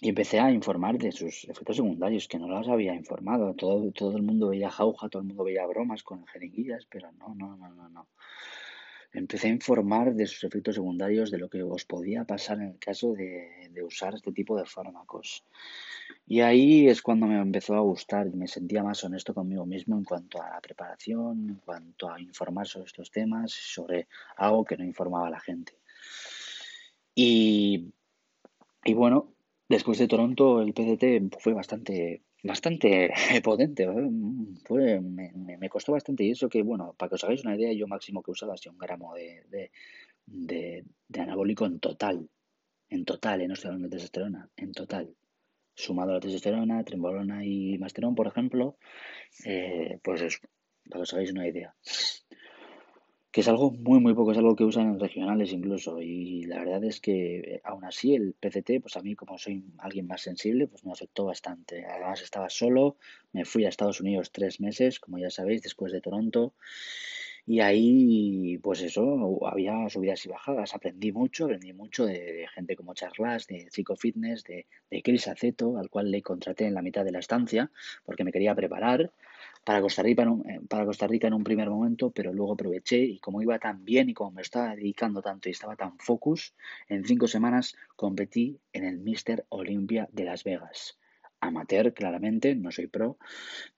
Y 0.00 0.08
empecé 0.08 0.40
a 0.40 0.50
informar 0.50 0.98
de 0.98 1.12
sus 1.12 1.44
efectos 1.44 1.76
secundarios, 1.76 2.26
que 2.26 2.38
no 2.38 2.48
los 2.48 2.68
había 2.68 2.94
informado. 2.94 3.54
Todo, 3.54 3.90
todo 3.92 4.16
el 4.16 4.22
mundo 4.22 4.48
veía 4.48 4.70
jauja, 4.70 5.08
todo 5.08 5.20
el 5.22 5.28
mundo 5.28 5.44
veía 5.44 5.66
bromas 5.66 6.02
con 6.02 6.26
jeringuillas, 6.26 6.86
pero 6.90 7.12
no, 7.12 7.34
no, 7.34 7.56
no, 7.56 7.68
no, 7.68 7.88
no 7.90 8.08
empecé 9.12 9.48
a 9.48 9.50
informar 9.50 10.14
de 10.14 10.26
sus 10.26 10.44
efectos 10.44 10.76
secundarios, 10.76 11.30
de 11.30 11.38
lo 11.38 11.48
que 11.48 11.62
os 11.62 11.84
podía 11.84 12.24
pasar 12.24 12.58
en 12.58 12.68
el 12.68 12.78
caso 12.78 13.12
de, 13.12 13.68
de, 13.72 13.82
usar 13.82 14.14
este 14.14 14.32
tipo 14.32 14.56
de 14.56 14.64
fármacos. 14.64 15.44
Y 16.26 16.40
ahí 16.40 16.88
es 16.88 17.02
cuando 17.02 17.26
me 17.26 17.40
empezó 17.40 17.74
a 17.74 17.80
gustar 17.80 18.28
y 18.28 18.36
me 18.36 18.46
sentía 18.46 18.82
más 18.82 19.02
honesto 19.02 19.34
conmigo 19.34 19.66
mismo 19.66 19.96
en 19.96 20.04
cuanto 20.04 20.40
a 20.40 20.50
la 20.50 20.60
preparación, 20.60 21.48
en 21.48 21.54
cuanto 21.56 22.10
a 22.10 22.20
informar 22.20 22.68
sobre 22.68 22.86
estos 22.86 23.10
temas, 23.10 23.50
sobre 23.50 24.06
algo 24.36 24.64
que 24.64 24.76
no 24.76 24.84
informaba 24.84 25.26
a 25.26 25.30
la 25.30 25.40
gente. 25.40 25.72
Y, 27.14 27.92
y 28.84 28.94
bueno, 28.94 29.32
después 29.70 29.98
de 29.98 30.08
Toronto 30.08 30.60
el 30.60 30.74
PCT 30.74 31.36
fue 31.38 31.54
bastante 31.54 32.22
bastante 32.42 33.12
potente, 33.44 33.86
Fue, 34.64 35.00
me, 35.00 35.32
me, 35.34 35.68
costó 35.68 35.92
bastante. 35.92 36.24
Y 36.24 36.30
eso 36.32 36.48
que, 36.48 36.62
bueno, 36.62 36.94
para 36.98 37.08
que 37.08 37.14
os 37.14 37.24
hagáis 37.24 37.44
una 37.44 37.54
idea, 37.54 37.72
yo 37.72 37.86
máximo 37.86 38.22
que 38.22 38.30
usaba 38.32 38.56
sido 38.56 38.72
un 38.72 38.78
gramo 38.78 39.14
de, 39.14 39.44
de, 39.48 39.70
de, 40.26 40.84
de, 41.08 41.20
anabólico 41.20 41.66
en 41.66 41.78
total. 41.80 42.28
En 42.88 43.04
total, 43.04 43.42
¿eh? 43.42 43.48
no 43.48 43.54
estoy 43.54 43.68
hablando 43.68 43.88
de 43.88 43.96
testosterona, 43.96 44.50
en 44.56 44.72
total. 44.72 45.14
Sumado 45.74 46.10
a 46.10 46.14
la 46.14 46.20
testosterona, 46.20 46.82
trembolona 46.82 47.44
y 47.44 47.78
masterón, 47.78 48.14
por 48.14 48.26
ejemplo, 48.26 48.76
eh, 49.44 49.98
pues 50.02 50.22
eso, 50.22 50.38
para 50.88 51.00
que 51.00 51.02
os 51.02 51.14
hagáis 51.14 51.30
una 51.30 51.46
idea 51.46 51.74
que 53.30 53.42
es 53.42 53.48
algo 53.48 53.70
muy, 53.70 54.00
muy 54.00 54.12
poco, 54.14 54.32
es 54.32 54.38
algo 54.38 54.56
que 54.56 54.64
usan 54.64 54.88
en 54.88 55.00
regionales 55.00 55.52
incluso. 55.52 56.00
Y 56.00 56.44
la 56.44 56.58
verdad 56.58 56.82
es 56.84 57.00
que 57.00 57.38
eh, 57.38 57.60
aún 57.64 57.84
así 57.84 58.14
el 58.14 58.34
PCT, 58.34 58.80
pues 58.82 58.96
a 58.96 59.02
mí 59.02 59.14
como 59.14 59.38
soy 59.38 59.64
alguien 59.78 60.06
más 60.08 60.22
sensible, 60.22 60.66
pues 60.66 60.84
me 60.84 60.92
afectó 60.92 61.26
bastante. 61.26 61.84
Además 61.86 62.22
estaba 62.22 62.50
solo, 62.50 62.96
me 63.32 63.44
fui 63.44 63.64
a 63.64 63.68
Estados 63.68 64.00
Unidos 64.00 64.32
tres 64.32 64.60
meses, 64.60 64.98
como 64.98 65.18
ya 65.18 65.30
sabéis, 65.30 65.62
después 65.62 65.92
de 65.92 66.00
Toronto. 66.00 66.54
Y 67.46 67.60
ahí, 67.60 68.58
pues 68.58 68.82
eso, 68.82 69.40
había 69.46 69.88
subidas 69.88 70.24
y 70.26 70.28
bajadas. 70.28 70.74
Aprendí 70.74 71.12
mucho, 71.12 71.44
aprendí 71.44 71.72
mucho 71.72 72.06
de, 72.06 72.46
gente 72.54 72.76
como 72.76 72.94
Charlas, 72.94 73.46
de 73.46 73.68
Chico 73.70 73.96
Fitness, 73.96 74.44
de, 74.44 74.66
de 74.90 75.02
Chris 75.02 75.28
Aceto, 75.28 75.78
al 75.78 75.88
cual 75.88 76.10
le 76.10 76.20
contraté 76.22 76.66
en 76.66 76.74
la 76.74 76.82
mitad 76.82 77.04
de 77.04 77.12
la 77.12 77.20
estancia, 77.20 77.70
porque 78.04 78.24
me 78.24 78.32
quería 78.32 78.54
preparar 78.54 79.12
para 79.64 79.80
Costa 79.80 80.02
Rica 80.02 80.22
en 80.22 80.28
un, 80.28 80.50
eh, 80.50 80.60
para 80.68 80.84
Costa 80.84 81.06
Rica 81.06 81.26
en 81.28 81.34
un 81.34 81.44
primer 81.44 81.68
momento, 81.68 82.10
pero 82.10 82.32
luego 82.32 82.54
aproveché 82.54 82.98
y 82.98 83.18
como 83.18 83.42
iba 83.42 83.58
tan 83.58 83.84
bien 83.84 84.08
y 84.08 84.14
como 84.14 84.32
me 84.32 84.42
estaba 84.42 84.74
dedicando 84.74 85.22
tanto 85.22 85.48
y 85.48 85.52
estaba 85.52 85.76
tan 85.76 85.98
focus, 85.98 86.54
en 86.88 87.04
cinco 87.04 87.28
semanas 87.28 87.76
competí 87.96 88.58
en 88.72 88.84
el 88.84 88.98
Mister 88.98 89.44
Olympia 89.50 90.08
de 90.12 90.24
Las 90.24 90.44
Vegas. 90.44 90.98
Amateur, 91.40 91.94
claramente, 91.94 92.54
no 92.54 92.70
soy 92.70 92.86
pro, 92.86 93.16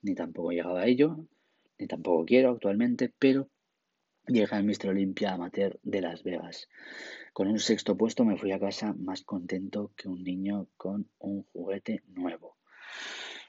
ni 0.02 0.14
tampoco 0.14 0.50
he 0.50 0.56
llegado 0.56 0.76
a 0.76 0.86
ello, 0.86 1.26
ni 1.78 1.86
tampoco 1.86 2.24
quiero 2.24 2.50
actualmente, 2.50 3.12
pero 3.18 3.48
llegué 4.26 4.54
al 4.54 4.64
Mister 4.64 4.90
Olympia 4.90 5.32
Amateur 5.32 5.78
de 5.82 6.00
Las 6.00 6.22
Vegas. 6.22 6.68
Con 7.32 7.48
un 7.48 7.58
sexto 7.58 7.96
puesto 7.96 8.24
me 8.24 8.36
fui 8.36 8.52
a 8.52 8.60
casa 8.60 8.94
más 8.94 9.22
contento 9.22 9.92
que 9.96 10.08
un 10.08 10.22
niño 10.22 10.68
con 10.76 11.08
un 11.18 11.44
juguete 11.52 12.02
nuevo. 12.08 12.56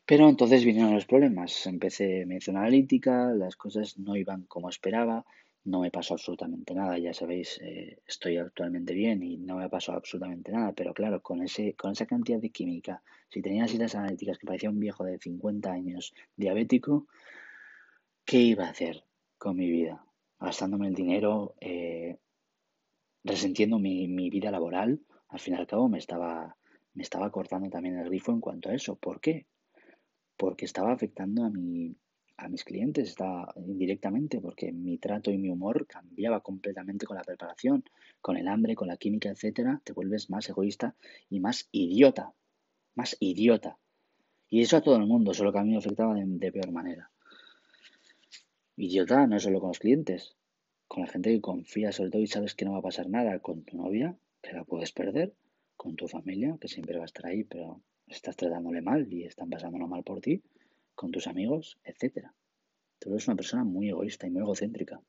Pero 0.05 0.27
entonces 0.27 0.65
vinieron 0.65 0.93
los 0.93 1.05
problemas. 1.05 1.65
Empecé, 1.65 2.25
me 2.25 2.37
hice 2.37 2.51
una 2.51 2.61
analítica, 2.61 3.31
las 3.33 3.55
cosas 3.55 3.97
no 3.97 4.15
iban 4.15 4.43
como 4.43 4.69
esperaba, 4.69 5.25
no 5.65 5.79
me 5.81 5.91
pasó 5.91 6.13
absolutamente 6.15 6.73
nada. 6.75 6.97
Ya 6.97 7.13
sabéis, 7.13 7.59
eh, 7.61 7.99
estoy 8.05 8.37
actualmente 8.37 8.93
bien 8.93 9.23
y 9.23 9.37
no 9.37 9.57
me 9.57 9.69
pasó 9.69 9.93
absolutamente 9.93 10.51
nada. 10.51 10.73
Pero 10.73 10.93
claro, 10.93 11.21
con, 11.21 11.41
ese, 11.41 11.73
con 11.75 11.91
esa 11.91 12.05
cantidad 12.05 12.39
de 12.39 12.49
química, 12.49 13.01
si 13.29 13.41
tenía 13.41 13.63
así 13.63 13.77
las 13.77 13.95
analíticas 13.95 14.37
que 14.37 14.47
parecía 14.47 14.69
un 14.69 14.79
viejo 14.79 15.05
de 15.05 15.19
50 15.19 15.71
años 15.71 16.13
diabético, 16.35 17.07
¿qué 18.25 18.37
iba 18.39 18.65
a 18.65 18.71
hacer 18.71 19.05
con 19.37 19.55
mi 19.55 19.69
vida? 19.69 20.05
Gastándome 20.39 20.87
el 20.87 20.95
dinero, 20.95 21.55
eh, 21.61 22.17
resentiendo 23.23 23.79
mi, 23.79 24.09
mi 24.09 24.29
vida 24.29 24.51
laboral. 24.51 24.99
Al 25.29 25.39
fin 25.39 25.53
y 25.53 25.57
al 25.57 25.67
cabo 25.67 25.87
me 25.87 25.97
estaba, 25.97 26.57
me 26.93 27.03
estaba 27.03 27.31
cortando 27.31 27.69
también 27.69 27.97
el 27.97 28.09
grifo 28.09 28.33
en 28.33 28.41
cuanto 28.41 28.69
a 28.69 28.73
eso. 28.73 28.97
¿Por 28.97 29.21
qué? 29.21 29.45
Porque 30.37 30.65
estaba 30.65 30.91
afectando 30.91 31.43
a, 31.43 31.49
mi, 31.49 31.95
a 32.37 32.49
mis 32.49 32.63
clientes, 32.63 33.09
estaba 33.09 33.53
indirectamente, 33.65 34.41
porque 34.41 34.71
mi 34.71 34.97
trato 34.97 35.31
y 35.31 35.37
mi 35.37 35.49
humor 35.49 35.87
cambiaba 35.87 36.41
completamente 36.41 37.05
con 37.05 37.17
la 37.17 37.23
preparación, 37.23 37.83
con 38.21 38.37
el 38.37 38.47
hambre, 38.47 38.75
con 38.75 38.87
la 38.87 38.97
química, 38.97 39.29
etcétera, 39.29 39.81
te 39.83 39.93
vuelves 39.93 40.29
más 40.29 40.49
egoísta 40.49 40.95
y 41.29 41.39
más 41.39 41.67
idiota, 41.71 42.33
más 42.95 43.15
idiota. 43.19 43.77
Y 44.49 44.61
eso 44.61 44.77
a 44.77 44.81
todo 44.81 44.97
el 44.97 45.07
mundo, 45.07 45.33
solo 45.33 45.51
que 45.51 45.59
a 45.59 45.63
mí 45.63 45.71
me 45.71 45.77
afectaba 45.77 46.13
de, 46.15 46.23
de 46.25 46.51
peor 46.51 46.71
manera. 46.71 47.09
Idiota 48.75 49.27
no 49.27 49.39
solo 49.39 49.59
con 49.59 49.69
los 49.69 49.79
clientes, 49.79 50.35
con 50.87 51.03
la 51.03 51.09
gente 51.09 51.31
que 51.31 51.41
confía 51.41 51.91
sobre 51.91 52.11
todo 52.11 52.21
y 52.21 52.27
sabes 52.27 52.53
que 52.53 52.65
no 52.65 52.73
va 52.73 52.79
a 52.79 52.83
pasar 52.83 53.09
nada 53.09 53.39
con 53.39 53.63
tu 53.63 53.77
novia, 53.77 54.15
que 54.41 54.53
la 54.53 54.63
puedes 54.63 54.91
perder, 54.91 55.33
con 55.75 55.95
tu 55.95 56.07
familia, 56.07 56.57
que 56.59 56.67
siempre 56.67 56.97
va 56.97 57.03
a 57.03 57.05
estar 57.05 57.25
ahí, 57.25 57.43
pero 57.43 57.81
estás 58.13 58.35
tratándole 58.35 58.81
mal 58.81 59.11
y 59.11 59.23
están 59.23 59.49
pasándolo 59.49 59.87
mal 59.87 60.03
por 60.03 60.21
ti, 60.21 60.41
con 60.95 61.11
tus 61.11 61.27
amigos, 61.27 61.77
etc. 61.83 62.27
Tú 62.99 63.11
eres 63.11 63.27
una 63.27 63.35
persona 63.35 63.63
muy 63.63 63.89
egoísta 63.89 64.27
y 64.27 64.31
muy 64.31 64.41
egocéntrica. 64.41 65.01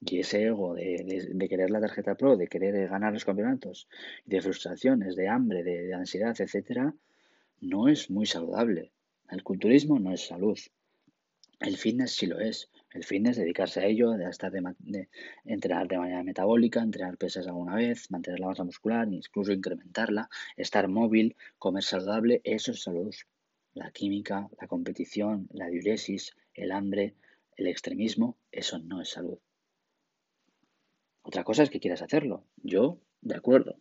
Y 0.00 0.20
ese 0.20 0.44
ego 0.44 0.74
de, 0.74 1.46
querer 1.48 1.70
la 1.70 1.80
tarjeta 1.80 2.14
pro, 2.14 2.36
de 2.36 2.46
querer 2.46 2.88
ganar 2.88 3.12
los 3.12 3.24
campeonatos, 3.24 3.88
de 4.24 4.40
frustraciones, 4.40 5.16
de 5.16 5.28
hambre, 5.28 5.62
de, 5.64 5.86
de 5.86 5.94
ansiedad, 5.94 6.36
etc., 6.40 6.92
no 7.60 7.88
es 7.88 8.10
muy 8.10 8.26
saludable. 8.26 8.92
El 9.28 9.42
culturismo 9.42 9.98
no 9.98 10.12
es 10.12 10.26
salud. 10.26 10.58
El 11.60 11.76
fitness 11.76 12.12
sí 12.12 12.26
lo 12.26 12.38
es. 12.38 12.70
El 12.90 13.04
fitness, 13.04 13.36
dedicarse 13.36 13.80
a 13.80 13.86
ello, 13.86 14.12
de 14.12 14.24
estar 14.24 14.50
de, 14.50 15.08
entrenar 15.44 15.88
de 15.88 15.98
manera 15.98 16.22
metabólica, 16.22 16.80
entrenar 16.80 17.18
pesas 17.18 17.46
alguna 17.46 17.74
vez, 17.74 18.10
mantener 18.10 18.40
la 18.40 18.46
masa 18.46 18.64
muscular, 18.64 19.06
incluso 19.12 19.52
incrementarla, 19.52 20.30
estar 20.56 20.88
móvil, 20.88 21.36
comer 21.58 21.82
saludable, 21.82 22.40
eso 22.44 22.72
es 22.72 22.82
salud. 22.82 23.14
La 23.74 23.90
química, 23.90 24.48
la 24.58 24.68
competición, 24.68 25.48
la 25.52 25.66
diuresis, 25.68 26.34
el 26.54 26.72
hambre, 26.72 27.14
el 27.56 27.66
extremismo, 27.66 28.38
eso 28.50 28.78
no 28.78 29.02
es 29.02 29.10
salud. 29.10 29.38
Otra 31.20 31.44
cosa 31.44 31.64
es 31.64 31.70
que 31.70 31.80
quieras 31.80 32.00
hacerlo. 32.00 32.46
Yo, 32.56 33.02
de 33.20 33.36
acuerdo. 33.36 33.78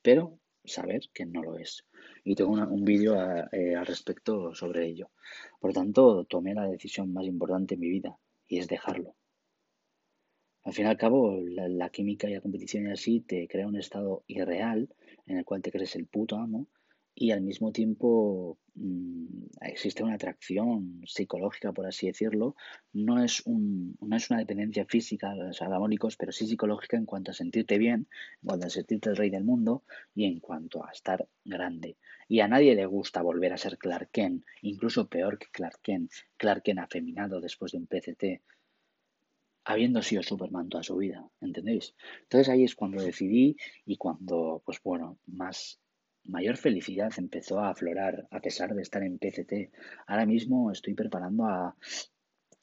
Pero 0.00 0.38
saber 0.64 1.10
que 1.12 1.26
no 1.26 1.42
lo 1.42 1.58
es. 1.58 1.84
Y 2.22 2.36
tengo 2.36 2.52
un 2.52 2.84
vídeo 2.84 3.16
eh, 3.50 3.74
al 3.74 3.84
respecto 3.84 4.54
sobre 4.54 4.86
ello. 4.86 5.10
Por 5.58 5.70
lo 5.70 5.74
tanto, 5.74 6.24
tomé 6.24 6.54
la 6.54 6.68
decisión 6.68 7.12
más 7.12 7.24
importante 7.24 7.74
en 7.74 7.80
mi 7.80 7.90
vida 7.90 8.16
y 8.46 8.58
es 8.58 8.68
dejarlo. 8.68 9.14
Al 10.62 10.72
fin 10.72 10.86
y 10.86 10.88
al 10.88 10.96
cabo, 10.96 11.40
la, 11.42 11.90
química 11.90 12.28
y 12.28 12.34
la 12.34 12.40
competición 12.40 12.86
y 12.86 12.92
así 12.92 13.20
te 13.20 13.46
crea 13.48 13.66
un 13.66 13.76
estado 13.76 14.24
irreal 14.26 14.88
en 15.26 15.38
el 15.38 15.44
cual 15.44 15.60
te 15.62 15.70
crees 15.70 15.94
el 15.94 16.06
puto 16.06 16.36
amo 16.36 16.66
y 17.14 17.30
al 17.30 17.42
mismo 17.42 17.72
tiempo 17.72 18.58
mm, 18.74 19.46
existe 19.62 20.02
una 20.02 20.14
atracción 20.14 21.02
psicológica, 21.06 21.72
por 21.72 21.86
así 21.86 22.06
decirlo. 22.06 22.56
No 22.92 23.22
es, 23.22 23.42
un, 23.46 23.96
no 24.00 24.16
es 24.16 24.30
una 24.30 24.40
dependencia 24.40 24.84
física, 24.86 25.32
o 25.34 25.52
sea, 25.52 25.68
amóricos, 25.68 26.16
pero 26.16 26.32
sí 26.32 26.46
psicológica 26.46 26.96
en 26.96 27.06
cuanto 27.06 27.30
a 27.30 27.34
sentirte 27.34 27.78
bien, 27.78 28.08
en 28.42 28.48
cuanto 28.48 28.66
a 28.66 28.70
sentirte 28.70 29.10
el 29.10 29.16
rey 29.16 29.30
del 29.30 29.44
mundo 29.44 29.84
y 30.14 30.24
en 30.24 30.40
cuanto 30.40 30.84
a 30.84 30.90
estar 30.90 31.28
grande. 31.44 31.96
Y 32.26 32.40
a 32.40 32.48
nadie 32.48 32.74
le 32.74 32.86
gusta 32.86 33.22
volver 33.22 33.52
a 33.52 33.58
ser 33.58 33.78
Clark 33.78 34.10
Kent, 34.10 34.44
incluso 34.62 35.08
peor 35.08 35.38
que 35.38 35.46
Clark 35.52 35.80
Kent, 35.82 36.10
Clark 36.36 36.62
Kent 36.62 36.80
afeminado 36.80 37.40
después 37.40 37.72
de 37.72 37.78
un 37.78 37.86
PCT 37.86 38.42
habiendo 39.66 40.02
sido 40.02 40.22
Superman 40.22 40.68
toda 40.68 40.82
su 40.82 40.96
vida, 40.96 41.26
¿entendéis? 41.40 41.94
Entonces 42.22 42.50
ahí 42.50 42.64
es 42.64 42.74
cuando 42.74 43.02
decidí 43.02 43.56
y 43.86 43.96
cuando, 43.96 44.62
pues 44.64 44.78
bueno, 44.82 45.18
más 45.26 45.80
mayor 46.24 46.56
felicidad 46.56 47.12
empezó 47.16 47.60
a 47.60 47.70
aflorar 47.70 48.26
a 48.30 48.40
pesar 48.40 48.74
de 48.74 48.82
estar 48.82 49.02
en 49.02 49.18
PCT. 49.18 49.70
Ahora 50.06 50.26
mismo 50.26 50.70
estoy 50.70 50.94
preparando 50.94 51.44
a, 51.44 51.76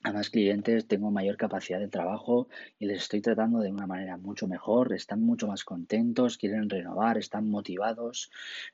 más 0.04 0.32
clientes, 0.32 0.88
tengo 0.88 1.12
mayor 1.12 1.38
capacidad 1.38 1.80
de 1.80 1.88
trabajo 1.88 2.47
y 2.80 2.88
les 2.88 3.04
estoy 3.04 3.21
tratando 3.21 3.60
de 3.60 3.71
una 3.71 3.86
manera 3.86 4.17
mucho 4.17 4.47
mejor, 4.47 4.93
están 4.93 5.21
mucho 5.21 5.47
más 5.47 5.63
contentos, 5.63 6.38
quieren 6.38 6.69
renovar, 6.69 7.19
están 7.19 7.47
motivados. 7.50 8.32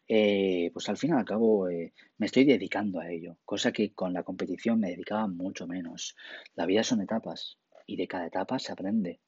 Eh, 0.07 0.71
pues 0.73 0.87
al 0.87 0.97
fin 0.97 1.11
y 1.11 1.13
al 1.13 1.25
cabo 1.25 1.69
eh, 1.69 1.93
me 2.17 2.27
estoy 2.27 2.45
dedicando 2.45 3.01
a 3.01 3.09
ello, 3.09 3.37
cosa 3.43 3.73
que 3.73 3.93
con 3.93 4.13
la 4.13 4.23
competición 4.23 4.79
me 4.79 4.89
dedicaba 4.89 5.27
mucho 5.27 5.67
menos. 5.67 6.15
La 6.55 6.65
vida 6.65 6.83
son 6.83 7.01
etapas 7.01 7.57
y 7.85 7.97
de 7.97 8.07
cada 8.07 8.27
etapa 8.27 8.57
se 8.59 8.71
aprende. 8.71 9.19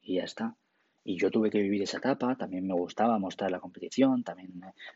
Y 0.00 0.16
ya 0.16 0.24
está. 0.24 0.56
Y 1.10 1.16
yo 1.16 1.30
tuve 1.30 1.48
que 1.50 1.62
vivir 1.62 1.80
esa 1.80 1.96
etapa, 1.96 2.36
también 2.36 2.66
me 2.66 2.74
gustaba 2.74 3.18
mostrar 3.18 3.50
la 3.50 3.60
competición, 3.60 4.24
también 4.24 4.50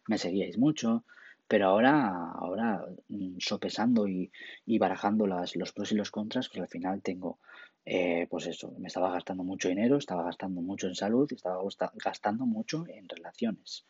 me, 0.06 0.18
seguíais 0.18 0.58
mucho, 0.58 1.06
pero 1.48 1.68
ahora, 1.68 1.96
ahora 2.32 2.84
mm, 3.08 3.38
sopesando 3.38 4.06
y, 4.06 4.30
y 4.66 4.76
barajando 4.76 5.26
las, 5.26 5.56
los 5.56 5.72
pros 5.72 5.90
y 5.92 5.94
los 5.94 6.10
contras, 6.10 6.50
pues 6.50 6.60
al 6.60 6.68
final 6.68 7.00
tengo, 7.00 7.38
eh, 7.86 8.26
pues 8.28 8.46
eso, 8.46 8.74
me 8.78 8.88
estaba 8.88 9.10
gastando 9.10 9.42
mucho 9.42 9.70
dinero, 9.70 9.96
estaba 9.96 10.22
gastando 10.22 10.60
mucho 10.60 10.86
en 10.86 10.94
salud 10.94 11.32
estaba 11.32 11.62
gastando 12.04 12.44
mucho 12.44 12.84
en 12.88 13.08
relaciones. 13.08 13.86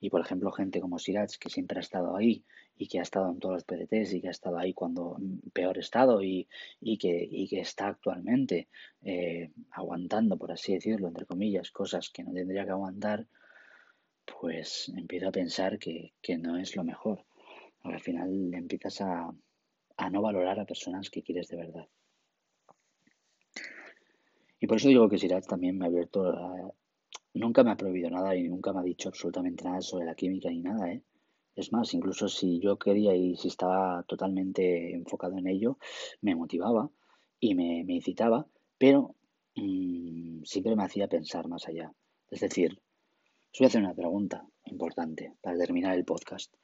Y 0.00 0.10
por 0.10 0.20
ejemplo, 0.20 0.52
gente 0.52 0.80
como 0.80 0.98
Siraj, 0.98 1.38
que 1.38 1.50
siempre 1.50 1.78
ha 1.78 1.80
estado 1.80 2.16
ahí 2.16 2.44
y 2.76 2.86
que 2.86 3.00
ha 3.00 3.02
estado 3.02 3.30
en 3.30 3.40
todos 3.40 3.54
los 3.54 3.64
PDTs 3.64 4.14
y 4.14 4.20
que 4.20 4.28
ha 4.28 4.30
estado 4.30 4.58
ahí 4.58 4.72
cuando 4.72 5.16
peor 5.52 5.78
estado 5.78 6.22
y, 6.22 6.48
y, 6.80 6.98
que, 6.98 7.26
y 7.28 7.48
que 7.48 7.60
está 7.60 7.88
actualmente 7.88 8.68
eh, 9.02 9.50
aguantando, 9.70 10.36
por 10.36 10.52
así 10.52 10.74
decirlo, 10.74 11.08
entre 11.08 11.26
comillas, 11.26 11.72
cosas 11.72 12.10
que 12.10 12.22
no 12.22 12.32
tendría 12.32 12.64
que 12.64 12.70
aguantar, 12.70 13.26
pues 14.40 14.92
empiezo 14.96 15.28
a 15.28 15.32
pensar 15.32 15.78
que, 15.78 16.12
que 16.22 16.38
no 16.38 16.56
es 16.56 16.76
lo 16.76 16.84
mejor. 16.84 17.24
Al 17.82 18.00
final 18.00 18.54
empiezas 18.54 19.00
a, 19.00 19.34
a 19.96 20.10
no 20.10 20.22
valorar 20.22 20.60
a 20.60 20.64
personas 20.64 21.10
que 21.10 21.22
quieres 21.22 21.48
de 21.48 21.56
verdad. 21.56 21.88
Y 24.60 24.66
por 24.66 24.76
eso 24.76 24.88
digo 24.88 25.08
que 25.08 25.18
Siraj 25.18 25.46
también 25.46 25.78
me 25.78 25.84
ha 25.84 25.88
abierto 25.88 26.74
Nunca 27.34 27.62
me 27.62 27.70
ha 27.70 27.76
prohibido 27.76 28.10
nada 28.10 28.34
y 28.34 28.48
nunca 28.48 28.72
me 28.72 28.80
ha 28.80 28.82
dicho 28.82 29.08
absolutamente 29.08 29.64
nada 29.64 29.80
sobre 29.80 30.06
la 30.06 30.14
química 30.14 30.48
ni 30.50 30.60
nada, 30.60 30.92
¿eh? 30.92 31.02
Es 31.54 31.72
más, 31.72 31.92
incluso 31.92 32.28
si 32.28 32.60
yo 32.60 32.78
quería 32.78 33.16
y 33.16 33.36
si 33.36 33.48
estaba 33.48 34.04
totalmente 34.04 34.94
enfocado 34.94 35.36
en 35.38 35.48
ello, 35.48 35.78
me 36.20 36.36
motivaba 36.36 36.88
y 37.40 37.56
me, 37.56 37.80
incitaba, 37.88 38.46
pero 38.78 39.16
mm, 39.56 40.44
siempre 40.44 40.76
me 40.76 40.84
hacía 40.84 41.08
pensar 41.08 41.48
más 41.48 41.66
allá. 41.66 41.92
Es 42.30 42.40
decir, 42.40 42.80
os 43.52 43.58
voy 43.58 43.64
a 43.64 43.68
hacer 43.68 43.80
una 43.80 43.94
pregunta 43.94 44.46
importante 44.66 45.34
para 45.40 45.58
terminar 45.58 45.96
el 45.96 46.04
podcast. 46.04 46.54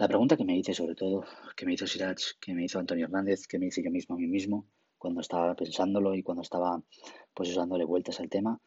La 0.00 0.08
pregunta 0.08 0.36
que 0.36 0.44
me 0.44 0.56
hice 0.56 0.74
sobre 0.74 0.96
todo, 0.96 1.24
que 1.54 1.64
me 1.64 1.74
hizo 1.74 1.86
Sirach, 1.86 2.22
que 2.40 2.54
me 2.54 2.64
hizo 2.64 2.80
Antonio 2.80 3.04
Hernández, 3.04 3.46
que 3.46 3.60
me 3.60 3.66
hice 3.66 3.84
yo 3.84 3.92
mismo 3.92 4.16
a 4.16 4.18
mí 4.18 4.26
mismo, 4.26 4.66
cuando 5.02 5.20
estaba 5.20 5.52
pensándolo 5.56 6.14
y 6.14 6.22
cuando 6.22 6.42
estaba 6.42 6.80
pues 7.34 7.52
dándole 7.56 7.84
vueltas 7.84 8.20
al 8.20 8.30
tema 8.30 8.60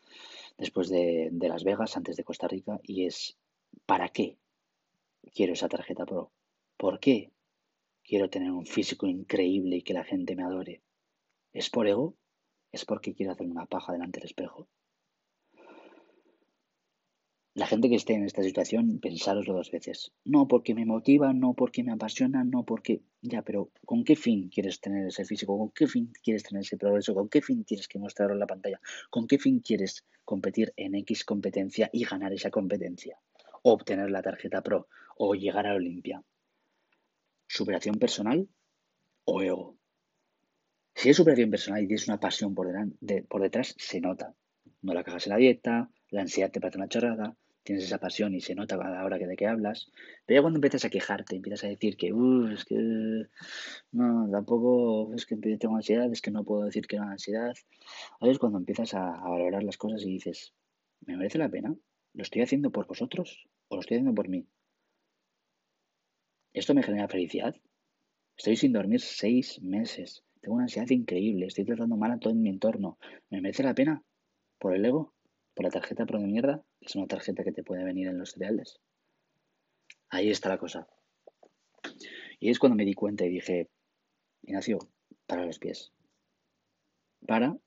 después 0.58 0.90
de, 0.90 1.30
de 1.32 1.48
Las 1.48 1.64
Vegas, 1.64 1.96
antes 1.96 2.18
de 2.18 2.26
Costa 2.26 2.50
Rica, 2.50 2.78
y 2.84 3.06
es 3.06 3.38
¿para 3.86 4.10
qué 4.10 4.38
quiero 5.34 5.54
esa 5.54 5.70
tarjeta 5.70 6.06
Pro? 6.06 6.32
¿Por 6.76 7.00
qué 7.00 7.32
quiero 8.04 8.30
tener 8.30 8.52
un 8.52 8.66
físico 8.66 9.08
increíble 9.08 9.78
y 9.78 9.82
que 9.82 9.94
la 9.94 10.04
gente 10.04 10.36
me 10.36 10.44
adore? 10.44 10.82
¿Es 11.54 11.70
por 11.70 11.88
ego? 11.88 12.16
¿Es 12.74 12.84
porque 12.84 13.14
quiero 13.14 13.32
hacer 13.32 13.48
una 13.48 13.66
paja 13.66 13.94
delante 13.94 14.20
del 14.20 14.28
espejo? 14.28 14.68
La 17.56 17.68
gente 17.68 17.88
que 17.88 17.96
esté 17.96 18.14
en 18.14 18.26
esta 18.26 18.44
situación, 18.44 19.00
pensároslo 19.00 19.54
dos 19.54 19.72
veces. 19.72 20.12
No 20.26 20.46
porque 20.46 20.76
me 20.76 20.86
motiva, 20.86 21.32
no 21.32 21.54
porque 21.54 21.84
me 21.84 21.94
apasiona, 21.94 22.44
no 22.44 22.66
porque... 22.66 23.02
Ya, 23.22 23.44
pero 23.44 23.72
¿con 23.86 24.04
qué 24.04 24.18
fin 24.18 24.50
quieres 24.50 24.82
tener 24.82 25.08
ese 25.08 25.24
físico? 25.24 25.58
¿Con 25.58 25.72
qué 25.72 25.88
fin 25.88 26.12
quieres 26.22 26.44
tener 26.44 26.64
ese 26.64 26.76
progreso? 26.76 27.14
¿Con 27.14 27.30
qué 27.30 27.42
fin 27.42 27.64
tienes 27.64 27.88
que 27.88 27.98
mostrarlo 27.98 28.34
en 28.34 28.42
la 28.42 28.46
pantalla? 28.46 28.82
¿Con 29.10 29.26
qué 29.26 29.40
fin 29.40 29.62
quieres 29.62 30.06
competir 30.26 30.74
en 30.76 30.96
X 30.96 31.24
competencia 31.24 31.90
y 31.94 32.04
ganar 32.04 32.34
esa 32.34 32.50
competencia? 32.50 33.18
O 33.64 33.72
obtener 33.72 34.12
la 34.12 34.22
tarjeta 34.22 34.62
Pro 34.62 34.90
o 35.18 35.34
llegar 35.34 35.66
a 35.66 35.76
Olimpia. 35.76 36.22
¿Superación 37.48 37.96
personal 37.96 38.50
o 39.24 39.42
ego? 39.42 39.78
Si 40.94 41.08
es 41.10 41.16
superación 41.16 41.52
personal 41.52 41.82
y 41.82 41.88
tienes 41.88 42.08
una 42.10 42.20
pasión 42.20 42.54
por, 42.54 42.68
detrás, 43.42 43.76
se 43.78 44.02
nota. 44.02 44.36
No 44.82 44.94
la 44.94 45.06
cagas 45.06 45.26
en 45.28 45.32
la 45.32 45.38
dieta, 45.38 45.90
la 46.10 46.22
ansiedad 46.22 46.52
te 46.52 46.60
parece 46.60 46.80
una 46.80 46.90
chorrada, 46.90 47.36
tienes 47.66 47.84
esa 47.84 47.98
pasión 47.98 48.36
y 48.36 48.42
se 48.42 48.54
nota 48.54 48.76
a 48.76 48.90
la 48.90 49.04
hora 49.04 49.18
que 49.18 49.26
de 49.26 49.36
qué 49.36 49.48
hablas, 49.48 49.92
pero 50.26 50.38
ya 50.38 50.42
cuando 50.44 50.58
empiezas 50.58 50.86
a 50.86 50.90
quejarte, 50.92 51.36
empiezas 51.36 51.64
a 51.64 51.68
decir 51.68 51.98
que, 51.98 52.14
uh, 52.14 52.48
es 52.50 52.64
que 52.64 52.76
no, 53.92 54.30
tampoco, 54.32 55.14
es 55.16 55.26
que 55.26 55.36
tengo 55.36 55.76
ansiedad, 55.76 56.10
es 56.12 56.22
que 56.22 56.30
no 56.30 56.44
puedo 56.44 56.66
decir 56.66 56.86
que 56.86 56.98
no 56.98 57.04
ansiedad, 57.04 57.56
ahí 58.22 58.30
es 58.30 58.38
cuando 58.38 58.60
empiezas 58.60 58.94
a, 58.94 59.20
valorar 59.20 59.64
las 59.64 59.78
cosas 59.78 60.04
y 60.04 60.12
dices, 60.12 60.54
¿me 61.02 61.18
merece 61.18 61.40
la 61.40 61.50
pena? 61.50 61.76
¿Lo 62.14 62.22
estoy 62.22 62.44
haciendo 62.44 62.72
por 62.72 62.86
vosotros 62.86 63.50
o 63.68 63.76
lo 63.76 63.82
estoy 63.82 63.98
haciendo 63.98 64.14
por 64.14 64.30
mí? 64.30 64.48
¿Esto 66.54 66.76
me 66.76 66.84
genera 66.84 67.08
felicidad? 67.08 67.56
Estoy 68.38 68.58
sin 68.58 68.74
dormir 68.74 69.02
seis 69.02 69.60
meses. 69.62 70.24
Tengo 70.40 70.56
una 70.56 70.66
ansiedad 70.66 70.90
increíble. 70.90 71.48
Estoy 71.48 71.66
tratando 71.66 71.98
mal 71.98 72.12
a 72.12 72.20
todo 72.20 72.32
en 72.32 72.42
mi 72.42 72.50
entorno. 72.50 72.98
¿Me 73.30 73.42
merece 73.42 73.64
la 73.64 73.74
pena? 73.74 74.04
¿Por 74.60 74.76
el 74.76 74.86
ego? 74.86 75.15
¿Por 75.56 75.64
la 75.64 75.72
tarjeta 75.72 76.06
pro 76.06 76.20
de 76.20 76.28
mierda? 76.28 76.64
es 76.82 76.96
una 76.96 77.08
tarjeta 77.08 77.44
que 77.44 77.54
te 77.54 77.64
puede 77.64 77.84
venir 77.84 78.08
en 78.08 78.20
los 78.20 78.32
cereales. 78.32 78.80
Ahí 80.10 80.30
está 80.30 80.50
la 80.50 80.58
cosa. 80.58 80.88
Y 82.40 82.50
es 82.50 82.60
cuando 82.60 82.76
me 82.76 82.86
di 82.86 82.94
cuenta 82.94 83.26
y 83.26 83.30
dije, 83.30 83.70
Ignacio, 84.44 84.80
para 85.26 85.46
los 85.46 85.58
pies. 85.58 85.92
Para 87.26 87.58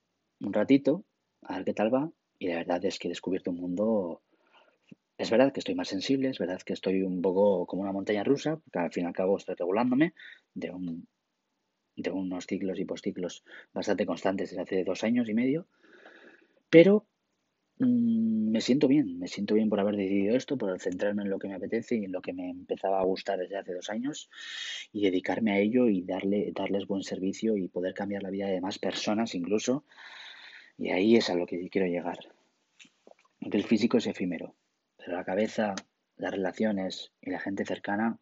un 0.41 0.53
ratito, 0.53 1.05
a 1.43 1.57
ver 1.57 1.65
qué 1.65 1.75
tal 1.75 1.93
va. 1.93 2.13
Y 2.39 2.49
la 2.49 2.57
verdad 2.57 2.85
es 2.85 2.99
que 2.99 3.09
he 3.09 3.11
descubierto 3.11 3.51
un 3.51 3.61
mundo. 3.61 4.23
Es 5.17 5.31
verdad 5.31 5.53
que 5.53 5.61
estoy 5.61 5.75
más 5.75 5.89
sensible, 5.89 6.29
es 6.29 6.39
verdad 6.39 6.61
que 6.61 6.75
estoy 6.75 7.03
un 7.03 7.23
poco 7.23 7.67
como 7.67 7.83
una 7.83 7.93
montaña 7.93 8.23
rusa, 8.23 8.57
porque 8.57 8.79
al 8.79 8.93
fin 8.93 9.05
y 9.05 9.07
al 9.07 9.15
cabo 9.15 9.37
estoy 9.37 9.57
regulándome 9.57 10.15
de, 10.55 10.71
un, 10.71 11.09
de 11.97 12.11
unos 12.11 12.47
ciclos 12.47 12.79
y 12.79 12.85
postciclos 12.85 13.43
bastante 13.73 14.07
constantes 14.07 14.51
desde 14.51 14.63
hace 14.63 14.85
dos 14.85 15.03
años 15.03 15.29
y 15.29 15.35
medio. 15.35 15.67
Pero 16.71 17.07
Mm, 17.79 18.51
me 18.51 18.61
siento 18.61 18.89
bien, 18.89 19.19
me 19.21 19.29
siento 19.29 19.55
bien 19.55 19.69
por 19.69 19.79
haber 19.79 19.97
decidido 19.97 20.37
esto, 20.37 20.59
por 20.59 20.79
centrarme 20.81 21.23
en 21.23 21.31
lo 21.31 21.39
que 21.39 21.49
me 21.49 21.55
apetece 21.55 21.97
y 21.97 22.05
en 22.05 22.13
lo 22.13 22.21
que 22.21 22.33
me 22.33 22.51
empezaba 22.51 23.01
a 23.01 23.05
gustar 23.05 23.39
desde 23.39 23.57
hace 23.57 23.73
dos 23.75 23.89
años 23.91 24.31
y 24.93 25.03
dedicarme 25.03 25.53
a 25.53 25.59
ello 25.59 25.89
y 25.89 26.03
darle, 26.03 26.53
darles 26.53 26.87
buen 26.89 27.03
servicio 27.05 27.57
y 27.57 27.69
poder 27.69 27.95
cambiar 27.95 28.23
la 28.25 28.31
vida 28.31 28.47
de 28.49 28.61
más 28.61 28.79
personas 28.79 29.35
incluso. 29.35 29.85
Y 30.77 30.91
ahí 30.91 31.17
es 31.17 31.31
a 31.31 31.35
lo 31.35 31.47
que 31.47 31.69
quiero 31.71 31.87
llegar. 31.87 32.19
El 33.41 33.65
físico 33.65 33.99
es 33.99 34.07
efímero, 34.07 34.55
pero 34.97 35.13
la 35.13 35.25
cabeza, 35.25 35.75
las 36.17 36.33
relaciones 36.33 37.13
y 37.21 37.31
la 37.31 37.39
gente 37.39 37.65
cercana, 37.65 38.19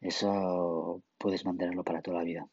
eso 0.00 1.02
puedes 1.18 1.44
mantenerlo 1.44 1.84
para 1.84 2.00
toda 2.00 2.18
la 2.18 2.24
vida. 2.24 2.48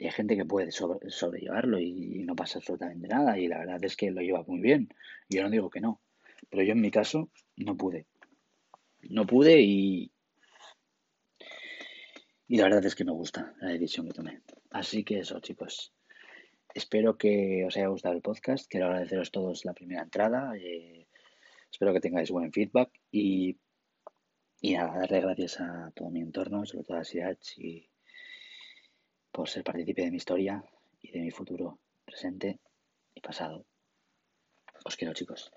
Y 0.00 0.06
hay 0.06 0.12
gente 0.12 0.34
que 0.34 0.46
puede 0.46 0.70
sobrellevarlo 0.72 1.78
y, 1.78 2.24
no 2.24 2.34
pasa 2.34 2.58
absolutamente 2.58 3.06
nada. 3.06 3.38
Y 3.38 3.48
la 3.48 3.58
verdad 3.58 3.84
es 3.84 3.96
que 3.96 4.10
lo 4.10 4.22
lleva 4.22 4.42
muy 4.44 4.58
bien. 4.58 4.88
Yo 5.28 5.42
no 5.42 5.50
digo 5.50 5.68
que 5.68 5.82
no. 5.82 6.00
Pero 6.48 6.62
yo 6.62 6.72
en 6.72 6.80
mi 6.80 6.90
caso 6.90 7.28
no 7.56 7.76
pude. 7.76 8.06
No 9.02 9.26
pude 9.26 9.60
y. 9.60 10.10
Y 12.48 12.56
la 12.56 12.64
verdad 12.64 12.86
es 12.86 12.94
que 12.94 13.04
me 13.04 13.12
gusta 13.12 13.54
la 13.60 13.68
decisión 13.68 14.06
que 14.06 14.14
tomé. 14.14 14.40
Así 14.70 15.04
que 15.04 15.18
eso, 15.18 15.38
chicos. 15.40 15.92
Espero 16.72 17.18
que 17.18 17.66
os 17.66 17.76
haya 17.76 17.88
gustado 17.88 18.14
el 18.14 18.22
podcast. 18.22 18.70
Quiero 18.70 18.86
agradeceros 18.86 19.30
todos 19.30 19.66
la 19.66 19.74
primera 19.74 20.02
entrada. 20.02 20.56
Eh, 20.56 21.08
espero 21.70 21.92
que 21.92 22.00
tengáis 22.00 22.30
buen 22.30 22.54
feedback. 22.54 22.90
Y, 23.12 23.58
y 24.62 24.72
nada, 24.72 24.98
darle 25.00 25.20
gracias 25.20 25.60
a 25.60 25.92
todo 25.94 26.08
mi 26.08 26.22
entorno, 26.22 26.64
sobre 26.64 26.84
todo 26.84 26.96
a 26.96 27.04
Sirach 27.04 27.58
y 27.58 27.89
por 29.32 29.48
ser 29.48 29.64
partícipe 29.64 30.02
de 30.02 30.10
mi 30.10 30.16
historia 30.16 30.64
y 31.00 31.10
de 31.12 31.20
mi 31.20 31.30
futuro 31.30 31.78
presente 32.04 32.60
y 33.14 33.20
pasado. 33.20 33.64
Os 34.84 34.96
quiero 34.96 35.14
chicos. 35.14 35.52